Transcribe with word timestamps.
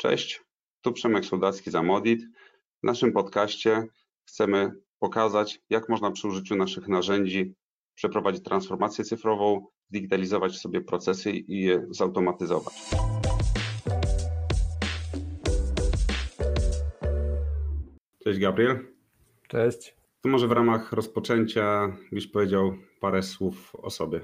Cześć, 0.00 0.42
tu 0.80 0.92
Przemek 0.92 1.24
Soldacki 1.24 1.70
z 1.70 1.74
Amodit. 1.74 2.22
W 2.82 2.86
naszym 2.86 3.12
podcaście 3.12 3.86
chcemy 4.28 4.72
pokazać, 4.98 5.60
jak 5.70 5.88
można 5.88 6.10
przy 6.10 6.28
użyciu 6.28 6.56
naszych 6.56 6.88
narzędzi 6.88 7.54
przeprowadzić 7.94 8.44
transformację 8.44 9.04
cyfrową, 9.04 9.66
zdigitalizować 9.90 10.56
sobie 10.56 10.80
procesy 10.80 11.30
i 11.30 11.62
je 11.62 11.86
zautomatyzować. 11.90 12.74
Cześć 18.24 18.38
Gabriel. 18.38 18.86
Cześć. 19.48 19.96
To 20.20 20.28
może 20.28 20.48
w 20.48 20.52
ramach 20.52 20.92
rozpoczęcia 20.92 21.96
byś 22.12 22.26
powiedział 22.26 22.76
parę 23.00 23.22
słów 23.22 23.74
o 23.74 23.90
sobie. 23.90 24.20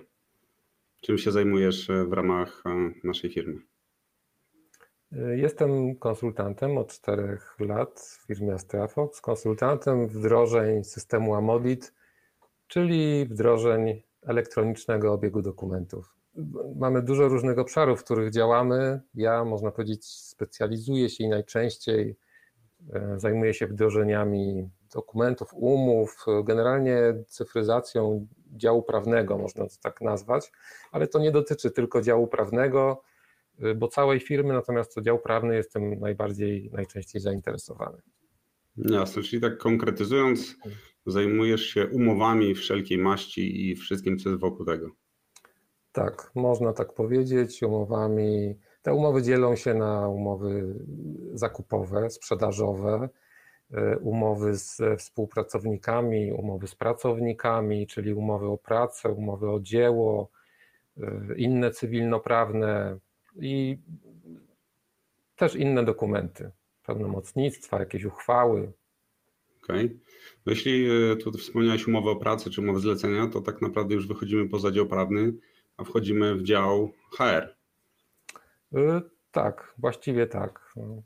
Czym 1.02 1.18
się 1.18 1.32
zajmujesz 1.32 1.88
w 2.08 2.12
ramach 2.12 2.62
e, 2.66 2.92
naszej 3.04 3.30
firmy? 3.30 3.73
Jestem 5.34 5.96
konsultantem 5.96 6.78
od 6.78 6.92
czterech 6.92 7.56
lat 7.60 8.00
w 8.00 8.26
firmie 8.26 8.54
Astrafox, 8.54 9.20
konsultantem 9.20 10.08
wdrożeń 10.08 10.84
systemu 10.84 11.34
Amodit, 11.34 11.92
czyli 12.66 13.26
wdrożeń 13.26 14.02
elektronicznego 14.22 15.12
obiegu 15.12 15.42
dokumentów. 15.42 16.14
Mamy 16.76 17.02
dużo 17.02 17.28
różnych 17.28 17.58
obszarów, 17.58 18.00
w 18.00 18.04
których 18.04 18.30
działamy. 18.30 19.00
Ja, 19.14 19.44
można 19.44 19.70
powiedzieć, 19.70 20.06
specjalizuję 20.06 21.10
się 21.10 21.24
i 21.24 21.28
najczęściej 21.28 22.16
e, 22.92 23.14
zajmuję 23.16 23.54
się 23.54 23.66
wdrożeniami 23.66 24.70
dokumentów, 24.94 25.48
umów, 25.54 26.24
generalnie 26.44 26.98
cyfryzacją 27.28 28.26
działu 28.56 28.82
prawnego, 28.82 29.38
można 29.38 29.64
to 29.64 29.74
tak 29.82 30.00
nazwać, 30.00 30.52
ale 30.92 31.06
to 31.06 31.18
nie 31.18 31.32
dotyczy 31.32 31.70
tylko 31.70 32.02
działu 32.02 32.26
prawnego, 32.26 33.02
bo 33.76 33.88
całej 33.88 34.20
firmy, 34.20 34.54
natomiast 34.54 34.94
to 34.94 35.00
dział 35.00 35.18
prawny 35.18 35.54
jestem 35.56 36.00
najbardziej, 36.00 36.70
najczęściej 36.72 37.22
zainteresowany. 37.22 37.98
Jasne, 38.76 39.22
czyli 39.22 39.42
tak 39.42 39.58
konkretyzując, 39.58 40.56
zajmujesz 41.06 41.66
się 41.66 41.86
umowami 41.86 42.54
wszelkiej 42.54 42.98
maści 42.98 43.70
i 43.70 43.76
wszystkim, 43.76 44.18
co 44.18 44.28
jest 44.28 44.40
wokół 44.40 44.66
tego. 44.66 44.90
Tak, 45.92 46.30
można 46.34 46.72
tak 46.72 46.92
powiedzieć, 46.92 47.62
umowami. 47.62 48.54
Te 48.82 48.94
umowy 48.94 49.22
dzielą 49.22 49.56
się 49.56 49.74
na 49.74 50.08
umowy 50.08 50.74
zakupowe, 51.34 52.10
sprzedażowe, 52.10 53.08
y, 53.70 53.98
umowy 53.98 54.56
z 54.56 54.80
współpracownikami, 54.98 56.32
umowy 56.32 56.66
z 56.66 56.74
pracownikami, 56.74 57.86
czyli 57.86 58.14
umowy 58.14 58.46
o 58.46 58.58
pracę, 58.58 59.08
umowy 59.08 59.50
o 59.50 59.60
dzieło, 59.60 60.30
y, 60.98 61.02
inne 61.36 61.70
cywilnoprawne, 61.70 62.98
i 63.36 63.78
też 65.36 65.54
inne 65.54 65.84
dokumenty, 65.84 66.50
pełnomocnictwa, 66.86 67.78
jakieś 67.78 68.04
uchwały. 68.04 68.72
Okej. 69.62 69.86
Okay. 69.86 69.98
No 70.46 70.52
jeśli 70.52 70.86
e, 70.90 71.16
tu 71.16 71.32
wspomniałeś 71.32 71.88
umowę 71.88 72.10
o 72.10 72.16
pracę 72.16 72.50
czy 72.50 72.60
umowę 72.60 72.80
zlecenia, 72.80 73.26
to 73.26 73.40
tak 73.40 73.62
naprawdę 73.62 73.94
już 73.94 74.08
wychodzimy 74.08 74.48
poza 74.48 74.70
dział 74.70 74.86
prawny, 74.86 75.32
a 75.76 75.84
wchodzimy 75.84 76.34
w 76.34 76.42
dział 76.42 76.92
HR. 77.10 77.56
E, 78.74 79.02
tak, 79.30 79.74
właściwie 79.78 80.26
tak. 80.26 80.72
No, 80.76 81.02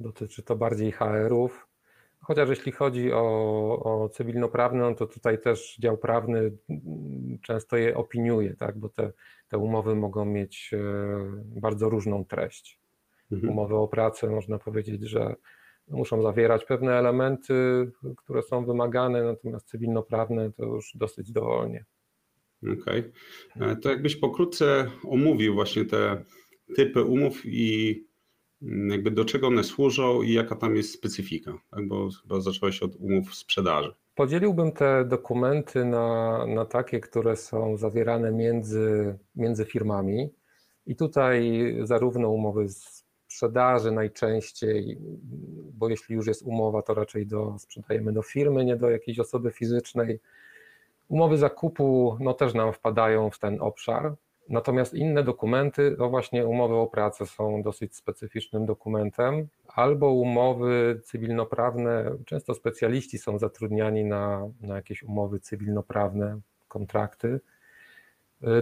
dotyczy 0.00 0.42
to 0.42 0.56
bardziej 0.56 0.92
HR-ów. 0.92 1.67
Chociaż 2.28 2.48
jeśli 2.48 2.72
chodzi 2.72 3.12
o, 3.12 3.22
o 3.84 4.08
cywilnoprawne, 4.08 4.80
no 4.80 4.94
to 4.94 5.06
tutaj 5.06 5.40
też 5.40 5.76
dział 5.78 5.98
prawny 5.98 6.52
często 7.42 7.76
je 7.76 7.96
opiniuje, 7.96 8.54
tak? 8.54 8.78
bo 8.78 8.88
te, 8.88 9.12
te 9.48 9.58
umowy 9.58 9.94
mogą 9.94 10.24
mieć 10.24 10.70
e, 10.74 10.78
bardzo 11.60 11.88
różną 11.88 12.24
treść. 12.24 12.80
Mhm. 13.32 13.52
Umowy 13.52 13.76
o 13.76 13.88
pracę 13.88 14.30
można 14.30 14.58
powiedzieć, 14.58 15.02
że 15.02 15.34
muszą 15.88 16.22
zawierać 16.22 16.64
pewne 16.64 16.98
elementy, 16.98 17.54
które 18.16 18.42
są 18.42 18.64
wymagane, 18.64 19.22
natomiast 19.22 19.68
cywilnoprawne 19.68 20.52
to 20.52 20.64
już 20.64 20.92
dosyć 20.94 21.32
dowolnie. 21.32 21.84
Okej. 22.62 23.12
Okay. 23.56 23.70
E, 23.70 23.76
to 23.76 23.90
jakbyś 23.90 24.16
pokrótce 24.16 24.90
omówił 25.04 25.54
właśnie 25.54 25.84
te 25.84 26.24
typy 26.76 27.04
umów 27.04 27.42
i 27.44 27.94
Mm, 27.94 28.07
jakby 28.62 29.10
do 29.10 29.24
czego 29.24 29.46
one 29.46 29.64
służą 29.64 30.22
i 30.22 30.32
jaka 30.32 30.56
tam 30.56 30.76
jest 30.76 30.94
specyfika, 30.94 31.58
tak? 31.70 31.88
bo 31.88 32.08
chyba 32.22 32.40
zacząłeś 32.40 32.82
od 32.82 32.96
umów 32.96 33.34
sprzedaży. 33.34 33.94
Podzieliłbym 34.14 34.72
te 34.72 35.04
dokumenty 35.04 35.84
na, 35.84 36.46
na 36.46 36.64
takie, 36.64 37.00
które 37.00 37.36
są 37.36 37.76
zawierane 37.76 38.32
między, 38.32 39.18
między 39.36 39.64
firmami 39.64 40.30
i 40.86 40.96
tutaj 40.96 41.74
zarówno 41.82 42.28
umowy 42.28 42.66
sprzedaży 43.28 43.92
najczęściej, 43.92 44.98
bo 45.74 45.88
jeśli 45.88 46.14
już 46.14 46.26
jest 46.26 46.42
umowa, 46.42 46.82
to 46.82 46.94
raczej 46.94 47.26
do, 47.26 47.56
sprzedajemy 47.58 48.12
do 48.12 48.22
firmy, 48.22 48.64
nie 48.64 48.76
do 48.76 48.90
jakiejś 48.90 49.18
osoby 49.18 49.50
fizycznej. 49.50 50.20
Umowy 51.08 51.38
zakupu 51.38 52.16
no, 52.20 52.34
też 52.34 52.54
nam 52.54 52.72
wpadają 52.72 53.30
w 53.30 53.38
ten 53.38 53.60
obszar. 53.60 54.14
Natomiast 54.48 54.94
inne 54.94 55.22
dokumenty, 55.22 55.94
to 55.98 56.10
właśnie 56.10 56.46
umowy 56.46 56.74
o 56.74 56.86
pracę 56.86 57.26
są 57.26 57.62
dosyć 57.62 57.96
specyficznym 57.96 58.66
dokumentem, 58.66 59.48
albo 59.68 60.12
umowy 60.12 61.00
cywilnoprawne, 61.04 62.10
często 62.26 62.54
specjaliści 62.54 63.18
są 63.18 63.38
zatrudniani 63.38 64.04
na, 64.04 64.48
na 64.60 64.76
jakieś 64.76 65.02
umowy 65.02 65.40
cywilnoprawne, 65.40 66.40
kontrakty. 66.68 67.40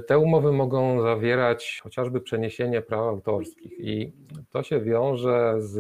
Te 0.06 0.19
umowy 0.19 0.52
mogą 0.52 1.02
zawierać 1.02 1.80
chociażby 1.82 2.20
przeniesienie 2.20 2.82
praw 2.82 3.00
autorskich 3.00 3.72
i 3.80 4.12
to 4.50 4.62
się 4.62 4.80
wiąże 4.80 5.54
z, 5.58 5.78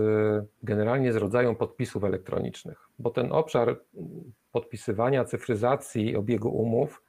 generalnie 0.62 1.12
z 1.12 1.16
rodzajem 1.16 1.56
podpisów 1.56 2.04
elektronicznych, 2.04 2.88
bo 2.98 3.10
ten 3.10 3.32
obszar 3.32 3.80
podpisywania, 4.52 5.24
cyfryzacji 5.24 6.16
obiegu 6.16 6.48
umów 6.48 7.02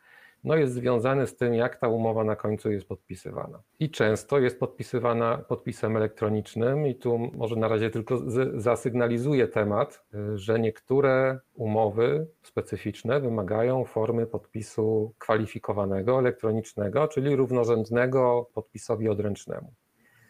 no 0.47 0.55
jest 0.55 0.73
związany 0.73 1.27
z 1.27 1.35
tym, 1.35 1.53
jak 1.53 1.75
ta 1.75 1.87
umowa 1.87 2.23
na 2.23 2.35
końcu 2.35 2.71
jest 2.71 2.87
podpisywana. 2.87 3.61
I 3.79 3.89
często 3.89 4.39
jest 4.39 4.59
podpisywana 4.59 5.37
podpisem 5.37 5.97
elektronicznym, 5.97 6.87
i 6.87 6.95
tu 6.95 7.17
może 7.17 7.55
na 7.55 7.67
razie 7.67 7.89
tylko 7.89 8.21
zasygnalizuję 8.55 9.47
temat, 9.47 10.05
że 10.35 10.59
niektóre 10.59 11.39
umowy 11.53 12.27
specyficzne 12.43 13.19
wymagają 13.19 13.85
formy 13.85 14.25
podpisu 14.25 15.13
kwalifikowanego, 15.17 16.19
elektronicznego, 16.19 17.07
czyli 17.07 17.35
równorzędnego 17.35 18.49
podpisowi 18.53 19.09
odręcznemu. 19.09 19.73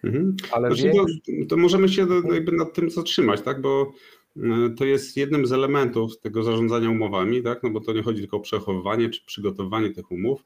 Mhm. 0.03 0.35
Ale 0.51 0.67
znaczy, 0.67 0.83
większość... 0.83 1.21
to, 1.25 1.31
to, 1.49 1.57
możemy 1.57 1.89
się 1.89 2.07
jakby 2.33 2.51
nad 2.51 2.73
tym 2.73 2.89
zatrzymać, 2.89 3.41
tak? 3.41 3.61
Bo 3.61 3.91
to 4.77 4.85
jest 4.85 5.17
jednym 5.17 5.45
z 5.45 5.51
elementów 5.51 6.19
tego 6.19 6.43
zarządzania 6.43 6.89
umowami, 6.89 7.43
tak? 7.43 7.63
no 7.63 7.69
bo 7.69 7.81
to 7.81 7.93
nie 7.93 8.03
chodzi 8.03 8.19
tylko 8.19 8.37
o 8.37 8.39
przechowywanie 8.39 9.09
czy 9.09 9.25
przygotowanie 9.25 9.89
tych 9.89 10.11
umów, 10.11 10.43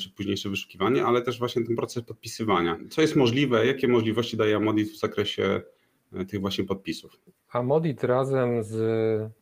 czy 0.00 0.10
późniejsze 0.10 0.48
wyszukiwanie, 0.48 1.04
ale 1.04 1.22
też 1.22 1.38
właśnie 1.38 1.64
ten 1.64 1.76
proces 1.76 2.04
podpisywania. 2.04 2.78
Co 2.90 3.02
jest 3.02 3.16
możliwe, 3.16 3.66
jakie 3.66 3.88
możliwości 3.88 4.36
daje 4.36 4.56
Amodit 4.56 4.90
w 4.90 4.98
zakresie 4.98 5.62
e, 6.12 6.24
tych 6.24 6.40
właśnie 6.40 6.64
podpisów? 6.64 7.20
Amodit 7.52 8.04
razem 8.04 8.62
z 8.62 8.74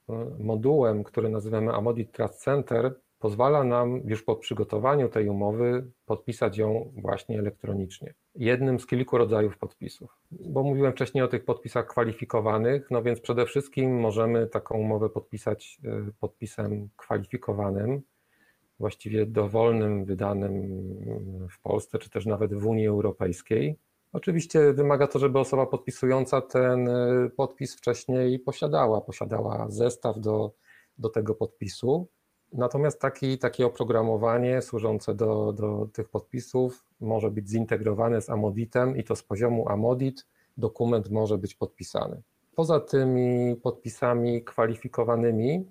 e, 0.09 0.29
modułem, 0.39 1.05
który 1.05 1.29
nazywamy 1.29 1.73
Amodit 1.73 2.13
Trust 2.13 2.35
Center, 2.35 2.95
pozwala 3.23 3.65
nam 3.65 4.01
już 4.05 4.23
po 4.23 4.37
przygotowaniu 4.37 5.09
tej 5.09 5.29
umowy 5.29 5.87
podpisać 6.07 6.59
ją 6.59 6.93
właśnie 6.97 7.39
elektronicznie. 7.39 8.15
Jednym 8.35 8.81
z 8.81 8.87
kilku 8.87 9.19
rodzajów 9.19 9.59
podpisów. 9.59 10.17
Bo 10.31 10.63
mówiłem 10.63 10.93
wcześniej 10.93 11.25
o 11.25 11.29
tych 11.29 11.45
podpisach 11.45 11.87
kwalifikowanych, 11.87 12.91
no 12.91 13.03
więc 13.03 13.21
przede 13.21 13.47
wszystkim 13.47 14.01
możemy 14.01 14.47
taką 14.47 14.79
umowę 14.79 15.09
podpisać 15.09 15.81
e, 15.85 16.11
podpisem 16.21 16.89
kwalifikowanym, 16.97 18.03
właściwie 18.79 19.27
dowolnym, 19.27 20.05
wydanym 20.05 20.63
w 21.51 21.61
Polsce, 21.61 21.99
czy 21.99 22.11
też 22.11 22.27
nawet 22.27 22.55
w 22.55 22.67
Unii 22.67 22.87
Europejskiej. 22.87 23.79
Oczywiście 24.13 24.73
wymaga 24.73 25.07
to, 25.07 25.19
żeby 25.19 25.39
osoba 25.39 25.67
podpisująca 25.67 26.41
ten 26.41 26.89
e, 26.89 27.31
podpis 27.37 27.77
wcześniej 27.77 28.39
posiadała, 28.39 29.01
posiadała 29.01 29.67
zestaw 29.71 30.21
do, 30.21 30.53
do 30.99 31.09
tego 31.09 31.35
podpisu. 31.35 32.09
Natomiast 32.53 33.01
taki, 33.01 33.39
takie 33.39 33.67
oprogramowanie 33.67 34.63
służące 34.63 35.15
do, 35.15 35.53
do 35.53 35.89
tych 35.93 36.09
podpisów 36.09 36.85
może 37.01 37.31
być 37.31 37.49
zintegrowane 37.49 38.23
z 38.23 38.31
Amoditem 38.31 38.97
i 38.97 39.05
to 39.05 39.17
z 39.17 39.23
poziomu 39.23 39.69
Amodit 39.69 40.27
dokument 40.57 41.11
może 41.11 41.39
być 41.39 41.55
podpisany. 41.55 42.23
Poza 42.55 42.81
tymi 42.81 43.57
podpisami 43.57 44.45
kwalifikowanymi 44.45 45.67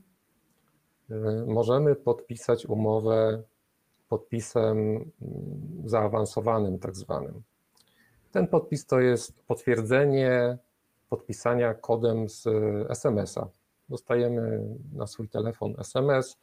y, 1.11 1.15
możemy 1.47 1.95
podpisać 1.95 2.65
umowę 2.65 3.43
podpisem 4.09 4.77
mm, 4.77 5.09
zaawansowanym, 5.85 6.79
tak 6.79 6.95
zwanym. 6.95 7.41
Ten 8.31 8.47
podpis 8.47 8.85
to 8.85 8.99
jest 8.99 9.43
potwierdzenie 9.43 10.57
podpisania 11.09 11.73
kodem 11.73 12.29
z 12.29 12.47
SMS-a. 12.89 13.47
Dostajemy 13.89 14.65
na 14.93 15.07
swój 15.07 15.29
telefon 15.29 15.75
SMS, 15.79 16.37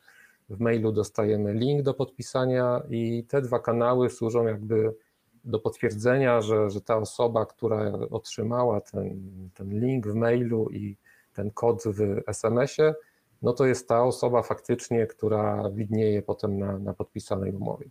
w 0.48 0.60
mailu 0.60 0.92
dostajemy 0.92 1.54
link 1.54 1.82
do 1.82 1.94
podpisania 1.94 2.82
i 2.90 3.24
te 3.28 3.42
dwa 3.42 3.58
kanały 3.58 4.10
służą 4.10 4.46
jakby 4.46 4.94
do 5.44 5.58
potwierdzenia, 5.58 6.40
że, 6.40 6.70
że 6.70 6.80
ta 6.80 6.96
osoba, 6.96 7.46
która 7.46 7.92
otrzymała 7.92 8.80
ten, 8.80 9.20
ten 9.54 9.80
link 9.80 10.06
w 10.06 10.14
mailu 10.14 10.68
i 10.70 10.96
ten 11.34 11.50
kod 11.50 11.82
w 11.86 12.22
SMS-ie, 12.26 12.94
no 13.42 13.52
to 13.52 13.66
jest 13.66 13.88
ta 13.88 14.04
osoba 14.04 14.42
faktycznie, 14.42 15.06
która 15.06 15.70
widnieje 15.70 16.22
potem 16.22 16.58
na, 16.58 16.78
na 16.78 16.94
podpisanej 16.94 17.52
umowie. 17.52 17.90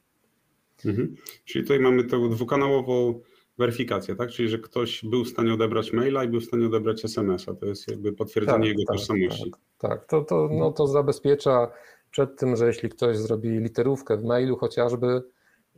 Mhm. 0.86 1.15
Czyli 1.45 1.63
tutaj 1.63 1.80
mamy 1.80 2.03
tę 2.03 2.30
dwukanałową 2.30 3.19
weryfikację, 3.57 4.15
tak? 4.15 4.30
Czyli 4.30 4.50
że 4.50 4.60
ktoś 4.60 5.06
był 5.06 5.24
w 5.24 5.30
stanie 5.30 5.53
odebrać 5.53 5.94
maila 5.94 6.24
i 6.24 6.27
był 6.27 6.39
w 6.39 6.45
stanie 6.45 6.65
odebrać 6.65 7.06
SMS-a. 7.06 7.53
To 7.53 7.65
jest 7.65 7.88
jakby 7.88 8.13
potwierdzenie 8.13 8.60
tak, 8.60 8.68
jego 8.68 8.83
tak, 8.88 8.98
tożsamości. 8.98 9.51
Tak, 9.51 9.62
tak. 9.77 10.06
To, 10.06 10.21
to, 10.21 10.50
no, 10.51 10.71
to 10.71 10.88
zabezpiecza 10.88 11.71
przed 12.12 12.39
tym, 12.39 12.56
że 12.56 12.68
jeśli 12.68 12.89
ktoś 12.89 13.18
zrobi 13.18 13.50
literówkę 13.50 14.18
w 14.18 14.24
mailu 14.24 14.56
chociażby, 14.56 15.21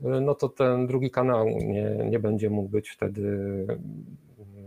no 0.01 0.35
to 0.35 0.49
ten 0.49 0.87
drugi 0.87 1.11
kanał 1.11 1.47
nie, 1.47 1.97
nie 2.09 2.19
będzie 2.19 2.49
mógł 2.49 2.69
być 2.69 2.89
wtedy 2.89 3.39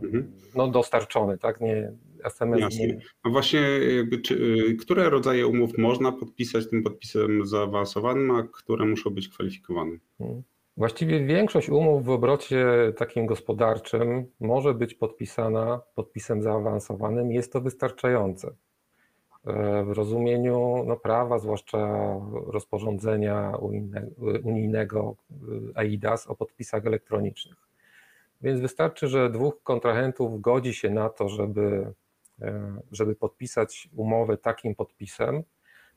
mhm. 0.02 0.32
no, 0.54 0.68
dostarczony, 0.68 1.38
tak? 1.38 1.60
Nie, 1.60 1.92
SMS 2.24 2.60
Jasne. 2.60 2.84
A 3.22 3.30
właśnie 3.30 3.60
jakby, 3.96 4.18
czy, 4.18 4.34
y, 4.34 4.76
które 4.76 5.10
rodzaje 5.10 5.46
umów 5.46 5.78
można 5.78 6.12
podpisać 6.12 6.70
tym 6.70 6.82
podpisem 6.82 7.46
zaawansowanym, 7.46 8.30
a 8.30 8.42
które 8.42 8.86
muszą 8.86 9.10
być 9.10 9.28
kwalifikowane? 9.28 9.96
Mhm. 10.20 10.42
Właściwie 10.76 11.26
większość 11.26 11.68
umów 11.68 12.04
w 12.04 12.10
obrocie 12.10 12.66
takim 12.96 13.26
gospodarczym 13.26 14.26
może 14.40 14.74
być 14.74 14.94
podpisana 14.94 15.80
podpisem 15.94 16.42
zaawansowanym. 16.42 17.32
Jest 17.32 17.52
to 17.52 17.60
wystarczające 17.60 18.54
w 19.84 19.90
rozumieniu 19.92 20.84
no, 20.86 20.96
prawa, 20.96 21.38
zwłaszcza 21.38 21.78
rozporządzenia 22.46 23.52
unijnego 24.42 25.16
EIDAS 25.76 26.26
o 26.26 26.34
podpisach 26.34 26.86
elektronicznych. 26.86 27.56
Więc 28.42 28.60
wystarczy, 28.60 29.08
że 29.08 29.30
dwóch 29.30 29.62
kontrahentów 29.62 30.40
godzi 30.40 30.74
się 30.74 30.90
na 30.90 31.08
to, 31.08 31.28
żeby, 31.28 31.92
e, 32.42 32.80
żeby 32.92 33.14
podpisać 33.14 33.88
umowę 33.96 34.38
takim 34.38 34.74
podpisem 34.74 35.42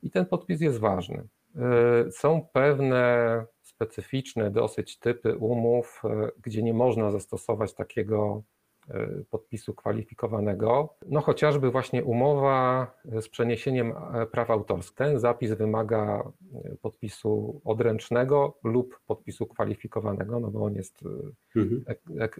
i 0.03 0.11
ten 0.11 0.25
podpis 0.25 0.61
jest 0.61 0.79
ważny. 0.79 1.27
E, 1.55 2.11
są 2.11 2.47
pewne 2.53 3.45
specyficzne 3.61 4.51
dosyć 4.51 4.99
typy 4.99 5.37
umów, 5.37 6.01
e, 6.03 6.29
gdzie 6.41 6.63
nie 6.63 6.73
można 6.73 7.11
zastosować 7.11 7.73
takiego 7.73 8.43
podpisu 9.29 9.73
kwalifikowanego. 9.73 10.95
No 11.09 11.21
chociażby 11.21 11.71
właśnie 11.71 12.03
umowa 12.03 12.91
z 13.05 13.29
przeniesieniem 13.29 13.93
praw 14.31 14.49
autorskich. 14.49 14.95
Ten 14.97 15.19
zapis 15.19 15.51
wymaga 15.51 16.31
podpisu 16.81 17.61
odręcznego 17.65 18.57
lub 18.63 18.99
podpisu 19.07 19.45
kwalifikowanego, 19.45 20.39
no 20.39 20.51
bo 20.51 20.63
on 20.63 20.75
jest 20.75 21.03
mhm. 21.55 21.83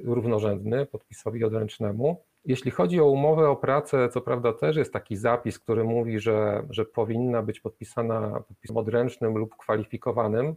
równorzędny 0.04 0.86
podpisowi 0.86 1.44
odręcznemu. 1.44 2.24
Jeśli 2.46 2.72
chodzi 2.72 3.00
o 3.00 3.10
umowę 3.10 3.50
o 3.50 3.56
pracę, 3.56 4.10
co 4.10 4.22
prawda 4.22 4.54
też 4.54 4.76
jest 4.76 4.94
taki 4.94 5.16
zapis, 5.16 5.60
który 5.60 5.84
mówi, 5.84 6.20
że, 6.20 6.64
że 6.70 6.86
powinna 6.86 7.44
być 7.44 7.60
podpisana 7.60 8.44
podpisem 8.48 8.78
odręcznym 8.78 9.38
lub 9.38 9.56
kwalifikowanym, 9.58 10.56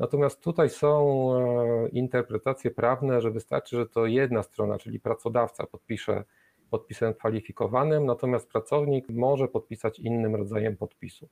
Natomiast 0.00 0.40
tutaj 0.40 0.70
są 0.70 1.30
e, 1.36 1.88
interpretacje 1.88 2.70
prawne, 2.70 3.20
że 3.20 3.30
wystarczy, 3.30 3.76
że 3.76 3.86
to 3.86 4.06
jedna 4.06 4.42
strona, 4.42 4.78
czyli 4.78 5.00
pracodawca 5.00 5.66
podpisze 5.66 6.24
podpisem 6.70 7.14
kwalifikowanym, 7.14 8.06
natomiast 8.06 8.48
pracownik 8.48 9.08
może 9.08 9.48
podpisać 9.48 9.98
innym 9.98 10.34
rodzajem 10.34 10.76
podpisu, 10.76 11.28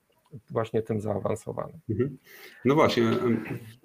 właśnie 0.49 0.81
tym 0.81 1.01
zaawansowanym. 1.01 1.79
Mhm. 1.89 2.17
No 2.65 2.75
właśnie, 2.75 3.03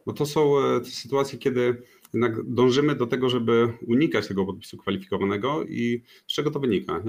bo 0.06 0.12
to 0.12 0.26
są 0.26 0.58
e, 0.58 0.80
te 0.80 0.86
sytuacje, 0.86 1.38
kiedy 1.38 1.82
jednak 2.14 2.42
dążymy 2.42 2.94
do 2.94 3.06
tego, 3.06 3.28
żeby 3.28 3.72
unikać 3.86 4.28
tego 4.28 4.46
podpisu 4.46 4.76
kwalifikowanego 4.76 5.64
i 5.64 6.02
z 6.26 6.32
czego 6.32 6.50
to 6.50 6.60
wynika? 6.60 7.02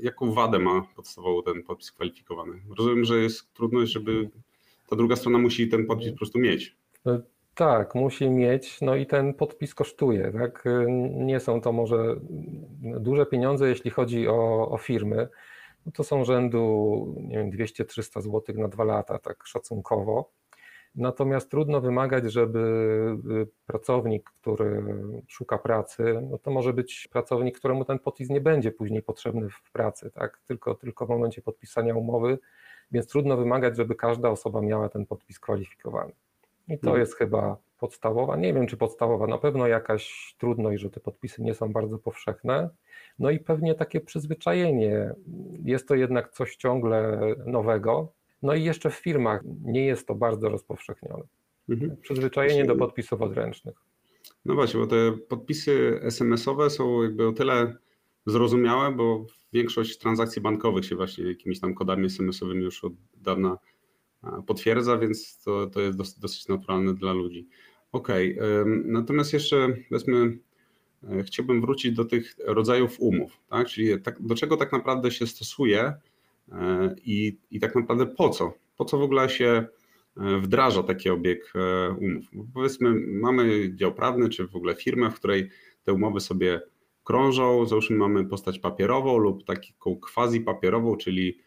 Jaką 0.00 0.32
wadę 0.32 0.58
ma 0.58 0.82
podstawową 0.96 1.42
ten 1.42 1.62
podpis 1.62 1.92
kwalifikowany? 1.92 2.60
Rozumiem, 2.78 3.04
że 3.04 3.18
jest 3.18 3.54
trudność, 3.54 3.92
żeby 3.92 4.30
ta 4.88 4.96
druga 4.96 5.16
strona 5.16 5.38
musi 5.38 5.68
ten 5.68 5.86
podpis 5.86 6.10
po 6.10 6.16
prostu 6.16 6.38
mieć. 6.38 6.76
No, 7.06 7.18
tak, 7.54 7.94
musi 7.94 8.30
mieć, 8.30 8.80
no 8.80 8.96
i 8.96 9.06
ten 9.06 9.34
podpis 9.34 9.74
kosztuje, 9.74 10.32
tak? 10.32 10.64
Nie 11.10 11.40
są 11.40 11.60
to 11.60 11.72
może 11.72 12.16
duże 12.80 13.26
pieniądze, 13.26 13.68
jeśli 13.68 13.90
chodzi 13.90 14.28
o, 14.28 14.68
o 14.70 14.78
firmy. 14.78 15.28
No 15.86 15.92
to 15.92 16.04
są 16.04 16.24
rzędu, 16.24 17.14
nie 17.18 17.38
wiem, 17.38 17.50
200-300 17.50 18.22
zł 18.22 18.42
na 18.58 18.68
dwa 18.68 18.84
lata, 18.84 19.18
tak 19.18 19.46
szacunkowo. 19.46 20.30
Natomiast 20.94 21.50
trudno 21.50 21.80
wymagać, 21.80 22.32
żeby 22.32 22.58
y, 23.30 23.48
pracownik, 23.66 24.30
który 24.30 24.82
szuka 25.28 25.58
pracy, 25.58 26.20
no 26.30 26.38
to 26.38 26.50
może 26.50 26.72
być 26.72 27.08
pracownik, 27.12 27.58
któremu 27.58 27.84
ten 27.84 27.98
podpis 27.98 28.30
nie 28.30 28.40
będzie 28.40 28.72
później 28.72 29.02
potrzebny 29.02 29.48
w 29.50 29.72
pracy, 29.72 30.10
tak? 30.10 30.40
tylko, 30.46 30.74
tylko 30.74 31.06
w 31.06 31.08
momencie 31.08 31.42
podpisania 31.42 31.94
umowy, 31.94 32.38
więc 32.90 33.08
trudno 33.08 33.36
wymagać, 33.36 33.76
żeby 33.76 33.94
każda 33.94 34.30
osoba 34.30 34.60
miała 34.60 34.88
ten 34.88 35.06
podpis 35.06 35.40
kwalifikowany. 35.40 36.12
I 36.68 36.78
to 36.78 36.86
mhm. 36.86 37.00
jest 37.00 37.14
chyba 37.16 37.56
podstawowa, 37.78 38.36
nie 38.36 38.54
wiem 38.54 38.66
czy 38.66 38.76
podstawowa, 38.76 39.26
na 39.26 39.38
pewno 39.38 39.66
jakaś 39.66 40.34
trudność, 40.38 40.82
że 40.82 40.90
te 40.90 41.00
podpisy 41.00 41.42
nie 41.42 41.54
są 41.54 41.72
bardzo 41.72 41.98
powszechne. 41.98 42.70
No 43.18 43.30
i 43.30 43.38
pewnie 43.38 43.74
takie 43.74 44.00
przyzwyczajenie. 44.00 45.14
Jest 45.64 45.88
to 45.88 45.94
jednak 45.94 46.30
coś 46.32 46.56
ciągle 46.56 47.20
nowego. 47.46 48.12
No 48.42 48.54
i 48.54 48.64
jeszcze 48.64 48.90
w 48.90 48.94
firmach 48.94 49.42
nie 49.62 49.86
jest 49.86 50.06
to 50.06 50.14
bardzo 50.14 50.48
rozpowszechnione. 50.48 51.24
Mhm. 51.68 51.96
Przyzwyczajenie 51.96 52.64
do 52.64 52.76
podpisów 52.76 53.22
odręcznych. 53.22 53.74
No 54.44 54.54
właśnie, 54.54 54.80
bo 54.80 54.86
te 54.86 55.12
podpisy 55.28 56.00
SMS-owe 56.02 56.70
są 56.70 57.02
jakby 57.02 57.28
o 57.28 57.32
tyle 57.32 57.74
zrozumiałe, 58.26 58.92
bo 58.92 59.26
większość 59.52 59.98
transakcji 59.98 60.42
bankowych 60.42 60.84
się 60.84 60.96
właśnie 60.96 61.24
jakimiś 61.24 61.60
tam 61.60 61.74
kodami 61.74 62.06
SMS-owymi 62.06 62.62
już 62.62 62.84
od 62.84 62.92
dawna 63.14 63.58
potwierdza, 64.46 64.98
więc 64.98 65.38
to, 65.38 65.66
to 65.66 65.80
jest 65.80 65.98
dosyć, 65.98 66.18
dosyć 66.18 66.48
naturalne 66.48 66.94
dla 66.94 67.12
ludzi. 67.12 67.48
Okej, 67.92 68.38
okay. 68.38 68.64
natomiast 68.84 69.32
jeszcze 69.32 69.68
powiedzmy, 69.88 70.38
e, 71.10 71.22
chciałbym 71.22 71.60
wrócić 71.60 71.92
do 71.92 72.04
tych 72.04 72.36
rodzajów 72.46 73.00
umów, 73.00 73.40
tak? 73.50 73.68
czyli 73.68 74.00
tak, 74.00 74.22
do 74.22 74.34
czego 74.34 74.56
tak 74.56 74.72
naprawdę 74.72 75.10
się 75.10 75.26
stosuje 75.26 75.94
e, 76.52 76.94
i, 77.04 77.38
i 77.50 77.60
tak 77.60 77.74
naprawdę 77.74 78.06
po 78.06 78.28
co? 78.28 78.52
Po 78.76 78.84
co 78.84 78.98
w 78.98 79.02
ogóle 79.02 79.28
się 79.28 79.66
e, 80.16 80.38
wdraża 80.40 80.82
taki 80.82 81.10
obieg 81.10 81.52
umów? 82.00 82.24
Bo 82.32 82.44
powiedzmy, 82.54 82.94
mamy 83.06 83.74
dział 83.74 83.94
prawny, 83.94 84.28
czy 84.28 84.48
w 84.48 84.56
ogóle 84.56 84.74
firmę, 84.74 85.10
w 85.10 85.14
której 85.14 85.48
te 85.84 85.92
umowy 85.92 86.20
sobie 86.20 86.60
krążą, 87.04 87.66
załóżmy 87.66 87.96
mamy 87.96 88.24
postać 88.24 88.58
papierową 88.58 89.18
lub 89.18 89.44
taką 89.44 89.96
quasi 89.96 90.40
papierową, 90.40 90.96
czyli 90.96 91.38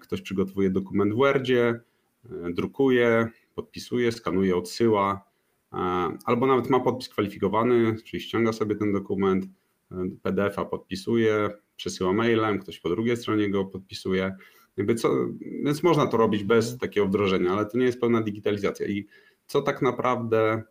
ktoś 0.00 0.20
przygotowuje 0.20 0.70
dokument 0.70 1.12
w 1.12 1.16
Wordzie, 1.16 1.80
drukuje, 2.54 3.28
podpisuje, 3.54 4.12
skanuje, 4.12 4.56
odsyła, 4.56 5.24
e, 5.72 5.76
albo 6.24 6.46
nawet 6.46 6.70
ma 6.70 6.80
podpis 6.80 7.08
kwalifikowany, 7.08 7.96
czyli 8.04 8.22
ściąga 8.22 8.52
sobie 8.52 8.76
ten 8.76 8.92
dokument, 8.92 9.44
e, 9.92 9.96
PDF-a 10.22 10.64
podpisuje, 10.64 11.50
przesyła 11.76 12.12
mailem, 12.12 12.58
ktoś 12.58 12.80
po 12.80 12.88
drugiej 12.88 13.16
stronie 13.16 13.50
go 13.50 13.64
podpisuje. 13.64 14.36
Co, 14.96 15.10
więc 15.64 15.82
można 15.82 16.06
to 16.06 16.16
robić 16.16 16.44
bez 16.44 16.64
mhm. 16.64 16.78
takiego 16.78 17.06
wdrożenia, 17.06 17.52
ale 17.52 17.66
to 17.66 17.78
nie 17.78 17.84
jest 17.84 18.00
pełna 18.00 18.22
digitalizacja. 18.22 18.86
I 18.86 19.06
co 19.46 19.62
tak 19.62 19.82
naprawdę 19.82 20.62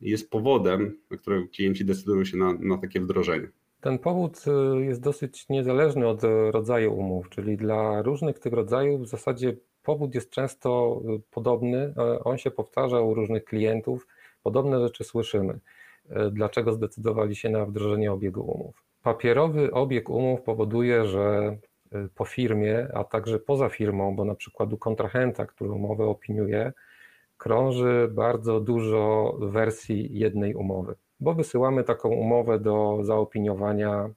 jest 0.00 0.30
powodem, 0.30 0.98
na 1.10 1.16
którego 1.16 1.48
klienci 1.48 1.84
decydują 1.84 2.24
się 2.24 2.36
na, 2.36 2.52
na 2.52 2.78
takie 2.78 3.00
wdrożenie? 3.00 3.48
Ten 3.80 3.98
powód 3.98 4.44
jest 4.80 5.00
dosyć 5.00 5.48
niezależny 5.48 6.08
od 6.08 6.20
rodzaju 6.50 6.94
umów, 6.94 7.28
czyli 7.28 7.56
dla 7.56 8.02
różnych 8.02 8.38
tych 8.38 8.52
rodzajów 8.52 9.02
w 9.02 9.06
zasadzie 9.06 9.56
powód 9.84 10.14
jest 10.14 10.30
często 10.30 11.00
y, 11.16 11.20
podobny, 11.30 11.94
on 12.24 12.38
się 12.38 12.50
powtarza 12.50 13.00
u 13.00 13.14
różnych 13.14 13.44
klientów, 13.44 14.06
podobne 14.42 14.80
rzeczy 14.80 15.04
słyszymy. 15.04 15.58
Y, 16.10 16.30
dlaczego 16.30 16.72
zdecydowali 16.72 17.36
się 17.36 17.50
na 17.50 17.66
wdrożenie 17.66 18.12
obiegu 18.12 18.40
umów? 18.40 18.84
Papierowy 19.02 19.72
obieg 19.72 20.10
umów 20.10 20.42
powoduje, 20.42 21.06
że 21.06 21.56
y, 21.94 22.08
po 22.14 22.24
firmie, 22.24 22.88
a 22.94 23.04
także 23.04 23.38
poza 23.38 23.68
firmą, 23.68 24.16
bo 24.16 24.24
na 24.24 24.34
przykład 24.34 24.72
u 24.72 24.78
kontrahenta, 24.78 25.46
który 25.46 25.70
umowę 25.70 26.04
opiniuje, 26.04 26.72
krąży 27.36 28.08
bardzo 28.12 28.60
dużo 28.60 29.34
wersji 29.40 30.18
jednej 30.18 30.54
umowy, 30.54 30.94
bo 31.20 31.34
wysyłamy 31.34 31.84
taką 31.84 32.08
umowę 32.08 32.58
do 32.58 32.98
zaopiniowania 33.02 34.10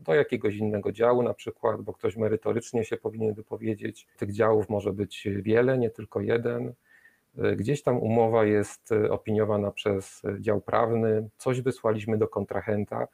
do 0.00 0.14
jakiegoś 0.14 0.56
innego 0.56 0.92
działu 0.92 1.22
na 1.22 1.34
przykład, 1.34 1.82
bo 1.82 1.92
ktoś 1.92 2.16
merytorycznie 2.16 2.84
się 2.84 2.96
powinien 2.96 3.34
wypowiedzieć. 3.34 4.06
Tych 4.16 4.32
działów 4.32 4.68
może 4.68 4.92
być 4.92 5.28
wiele, 5.42 5.78
nie 5.78 5.90
tylko 5.90 6.20
jeden. 6.20 6.72
Gdzieś 7.56 7.82
tam 7.82 7.98
umowa 7.98 8.44
jest 8.44 8.90
opiniowana 9.10 9.70
przez 9.70 10.22
dział 10.40 10.60
prawny, 10.60 11.28
coś 11.36 11.60
wysłaliśmy 11.60 12.18
do 12.18 12.28
kontrahenta 12.28 13.08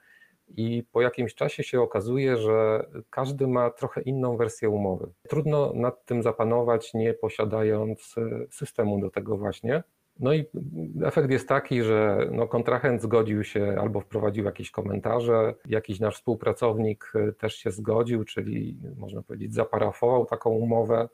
i 0.48 0.84
po 0.92 1.02
jakimś 1.02 1.34
czasie 1.34 1.62
się 1.62 1.80
okazuje, 1.80 2.36
że 2.36 2.86
każdy 3.10 3.46
ma 3.46 3.70
trochę 3.70 4.00
inną 4.00 4.36
wersję 4.36 4.70
umowy. 4.70 5.12
Trudno 5.28 5.72
nad 5.75 6.04
tym 6.04 6.22
zapanować, 6.22 6.94
nie 6.94 7.14
posiadając 7.14 8.14
systemu 8.50 9.00
do 9.00 9.10
tego 9.10 9.36
właśnie. 9.36 9.82
No 10.20 10.35
i 10.35 10.44
efekt 11.04 11.30
jest 11.30 11.49
taki, 11.49 11.82
że 11.82 12.28
no 12.32 12.49
kontrahent 12.49 13.02
zgodził 13.02 13.44
się 13.44 13.76
albo 13.80 14.00
wprowadził 14.00 14.44
jakieś 14.44 14.70
komentarze, 14.70 15.54
jakiś 15.66 16.00
nasz 16.00 16.16
współpracownik 16.16 17.12
też 17.38 17.54
się 17.54 17.70
zgodził, 17.70 18.25
czyli 18.25 18.78
można 18.96 19.23
powiedzieć 19.23 19.54
zaparafował 19.54 20.26
taką 20.26 20.50
umowę 20.50 21.08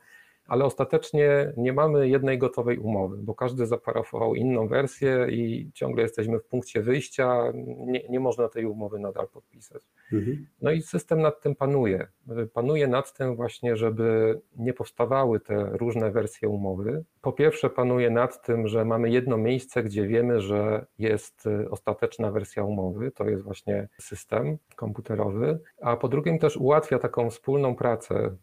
ale 0.52 0.64
ostatecznie 0.64 1.52
nie 1.56 1.72
mamy 1.72 2.08
jednej 2.08 2.38
gotowej 2.38 2.78
umowy, 2.78 3.16
bo 3.16 3.34
każdy 3.34 3.66
zaparafował 3.66 4.34
inną 4.34 4.68
wersję 4.68 5.26
i 5.30 5.70
ciągle 5.74 6.02
jesteśmy 6.02 6.38
w 6.38 6.44
punkcie 6.44 6.82
wyjścia, 6.82 7.52
nie, 7.76 8.08
nie 8.08 8.20
można 8.20 8.48
tej 8.48 8.66
umowy 8.66 8.98
nadal 8.98 9.28
podpisać. 9.28 9.82
Mhm. 10.12 10.46
No 10.62 10.70
i 10.70 10.82
system 10.82 11.20
nad 11.20 11.40
tym 11.40 11.54
panuje. 11.54 12.06
Panuje 12.52 12.88
nad 12.88 13.12
tym 13.12 13.36
właśnie, 13.36 13.76
żeby 13.76 14.40
nie 14.56 14.72
powstawały 14.72 15.40
te 15.40 15.64
różne 15.64 16.10
wersje 16.10 16.48
umowy. 16.48 17.04
Po 17.20 17.32
pierwsze, 17.32 17.70
panuje 17.70 18.10
nad 18.10 18.46
tym, 18.46 18.68
że 18.68 18.84
mamy 18.84 19.10
jedno 19.10 19.36
miejsce, 19.36 19.82
gdzie 19.82 20.06
wiemy, 20.06 20.40
że 20.40 20.86
jest 20.98 21.44
ostateczna 21.70 22.30
wersja 22.30 22.64
umowy, 22.64 23.10
to 23.10 23.24
jest 23.28 23.44
właśnie 23.44 23.88
system 24.00 24.58
komputerowy, 24.76 25.58
a 25.80 25.96
po 25.96 26.08
drugie 26.08 26.38
też 26.38 26.56
ułatwia 26.56 26.98
taką 26.98 27.30
wspólną 27.30 27.76
pracę 27.76 28.36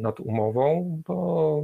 nad 0.00 0.20
umową, 0.20 1.02
bo 1.06 1.62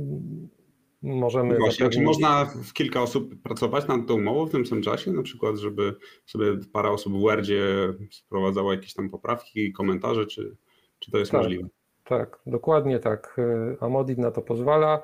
możemy. 1.03 1.55
No 1.55 1.59
właśnie, 1.59 1.85
zapewnić... 1.85 1.99
Czy 1.99 2.03
można 2.03 2.45
w 2.45 2.73
kilka 2.73 3.03
osób 3.03 3.43
pracować 3.43 3.89
nad 3.89 4.07
tą 4.07 4.15
umową 4.15 4.47
w 4.47 4.51
tym 4.51 4.67
samym 4.67 4.85
czasie? 4.85 5.13
Na 5.13 5.23
przykład, 5.23 5.57
żeby 5.57 5.95
sobie 6.27 6.47
parę 6.73 6.91
osób 6.91 7.13
w 7.13 7.21
Wordzie 7.21 7.65
sprowadzała 8.11 8.75
jakieś 8.75 8.95
tam 8.95 9.11
poprawki, 9.11 9.73
komentarze, 9.73 10.27
czy, 10.27 10.57
czy 10.99 11.11
to 11.11 11.19
jest 11.19 11.31
tak, 11.31 11.41
możliwe? 11.41 11.69
Tak, 12.05 12.41
dokładnie 12.47 12.99
tak. 12.99 13.41
Amodit 13.81 14.19
na 14.19 14.31
to 14.31 14.43
pozwala 14.43 15.03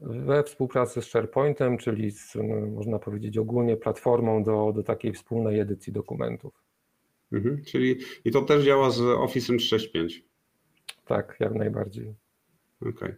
we 0.00 0.42
współpracy 0.42 1.02
z 1.02 1.04
SharePointem, 1.04 1.78
czyli 1.78 2.10
z, 2.10 2.36
można 2.74 2.98
powiedzieć 2.98 3.38
ogólnie 3.38 3.76
platformą 3.76 4.42
do, 4.42 4.72
do 4.74 4.82
takiej 4.82 5.12
wspólnej 5.12 5.60
edycji 5.60 5.92
dokumentów. 5.92 6.62
Mhm, 7.32 7.62
czyli 7.64 7.98
i 8.24 8.30
to 8.30 8.42
też 8.42 8.64
działa 8.64 8.90
z 8.90 9.00
Office 9.00 9.56
365? 9.56 10.24
Tak, 11.04 11.36
jak 11.40 11.54
najbardziej. 11.54 12.14
Okej, 12.80 12.92
okay. 12.92 13.16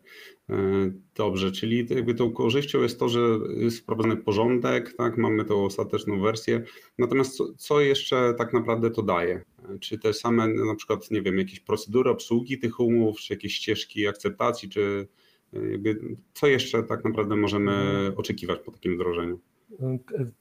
E, 0.51 0.91
dobrze, 1.15 1.53
czyli 1.53 1.87
jakby 1.91 2.15
tą 2.15 2.33
korzyścią 2.33 2.83
jest 2.83 2.99
to, 2.99 3.09
że 3.09 3.21
jest 3.57 3.79
wprowadzony 3.79 4.17
porządek, 4.17 4.95
tak, 4.97 5.19
mamy 5.19 5.45
tą 5.45 5.65
ostateczną 5.65 6.21
wersję, 6.21 6.63
natomiast 6.99 7.37
co, 7.37 7.55
co, 7.57 7.81
jeszcze 7.81 8.35
tak 8.35 8.53
naprawdę 8.53 8.91
to 8.91 9.03
daje? 9.03 9.45
Czy 9.81 9.99
te 9.99 10.13
same 10.13 10.49
na 10.49 10.75
przykład, 10.75 11.11
nie 11.11 11.23
wiem, 11.23 11.39
jakieś 11.39 11.61
procedury 11.61 12.11
obsługi 12.11 12.59
tych 12.59 12.81
umów, 12.81 13.19
czy 13.19 13.33
jakieś 13.33 13.55
ścieżki 13.55 14.09
akceptacji, 14.09 14.69
czy 14.69 15.09
jakby 15.53 16.17
co 16.33 16.47
jeszcze 16.47 16.83
tak 16.83 17.05
naprawdę 17.05 17.37
możemy 17.37 17.73
oczekiwać 18.17 18.61
po 18.61 18.73
takim 18.73 18.95
wdrożeniu? 18.95 19.41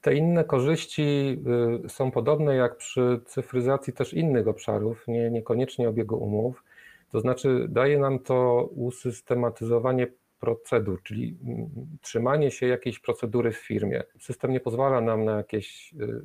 Te 0.00 0.14
inne 0.14 0.44
korzyści 0.44 1.38
y, 1.84 1.88
są 1.88 2.10
podobne 2.10 2.56
jak 2.56 2.76
przy 2.76 3.20
cyfryzacji 3.26 3.92
też 3.92 4.14
innych 4.14 4.48
obszarów, 4.48 5.04
nie, 5.08 5.30
niekoniecznie 5.30 5.88
obiegu 5.88 6.16
umów. 6.16 6.62
To 7.12 7.20
znaczy 7.20 7.66
daje 7.68 7.98
nam 7.98 8.18
to 8.18 8.68
usystematyzowanie 8.74 10.06
procedur, 10.40 11.02
czyli 11.02 11.38
mm, 11.44 11.68
trzymanie 12.00 12.50
się 12.50 12.66
jakiejś 12.66 12.98
procedury 12.98 13.52
w 13.52 13.56
firmie. 13.56 14.02
System 14.20 14.52
nie 14.52 14.60
pozwala 14.60 15.00
nam 15.00 15.24
na 15.24 15.36
jakieś 15.36 15.92
y, 15.92 16.22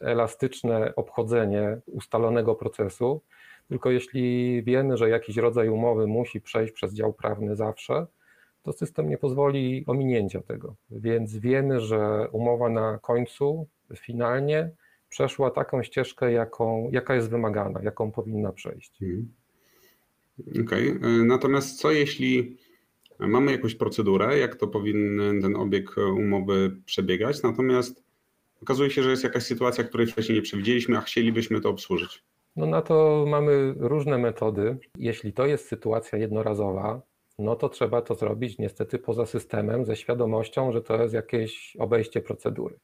elastyczne 0.00 0.94
obchodzenie 0.96 1.80
ustalonego 1.86 2.54
procesu, 2.54 3.22
tylko 3.68 3.90
jeśli 3.90 4.62
wiemy, 4.62 4.96
że 4.96 5.10
jakiś 5.10 5.36
rodzaj 5.36 5.68
umowy 5.68 6.06
musi 6.06 6.40
przejść 6.40 6.72
przez 6.72 6.94
dział 6.94 7.12
prawny 7.12 7.56
zawsze, 7.56 8.06
to 8.62 8.72
system 8.72 9.08
nie 9.08 9.18
pozwoli 9.18 9.84
ominięcia 9.86 10.42
tego. 10.42 10.74
Więc 10.90 11.36
wiemy, 11.36 11.80
że 11.80 12.28
umowa 12.32 12.68
na 12.68 12.98
końcu 12.98 13.66
finalnie 13.96 14.70
przeszła 15.08 15.50
taką 15.50 15.82
ścieżkę, 15.82 16.32
jaką, 16.32 16.88
jaka 16.92 17.14
jest 17.14 17.30
wymagana, 17.30 17.80
jaką 17.82 18.12
powinna 18.12 18.52
przejść. 18.52 19.02
Mhm. 19.02 19.37
Okej, 20.50 20.62
okay. 20.62 21.08
E, 21.08 21.24
natomiast 21.24 21.80
co 21.80 21.90
jeśli 21.90 22.56
mamy 23.18 23.52
jakąś 23.52 23.74
procedurę, 23.74 24.38
jak 24.38 24.56
to 24.56 24.68
powinien 24.68 25.42
ten 25.42 25.56
obieg 25.56 25.96
umowy 25.96 26.76
przebiegać, 26.86 27.42
natomiast 27.42 28.04
okazuje 28.62 28.90
się, 28.90 29.02
że 29.02 29.10
jest 29.10 29.24
jakaś 29.24 29.42
sytuacja, 29.42 29.84
której 29.84 30.06
wcześniej 30.06 30.36
nie 30.38 30.42
przewidzieliśmy, 30.42 30.98
a 30.98 31.00
chcielibyśmy 31.00 31.60
to 31.60 31.70
obsłużyć? 31.70 32.22
No 32.56 32.66
na 32.66 32.82
to 32.82 33.24
mamy 33.28 33.74
różne 33.76 34.18
metody. 34.18 34.78
Jeśli 34.98 35.32
to 35.32 35.46
jest 35.46 35.68
sytuacja 35.68 36.18
jednorazowa, 36.18 37.02
no 37.38 37.56
to 37.56 37.68
trzeba 37.68 38.02
to 38.02 38.14
zrobić 38.14 38.58
niestety 38.58 38.98
poza 38.98 39.26
systemem, 39.26 39.84
ze 39.84 39.96
świadomością, 39.96 40.72
że 40.72 40.82
to 40.82 41.02
jest 41.02 41.14
jakieś 41.14 41.76
obejście 41.78 42.20
procedury. 42.20 42.78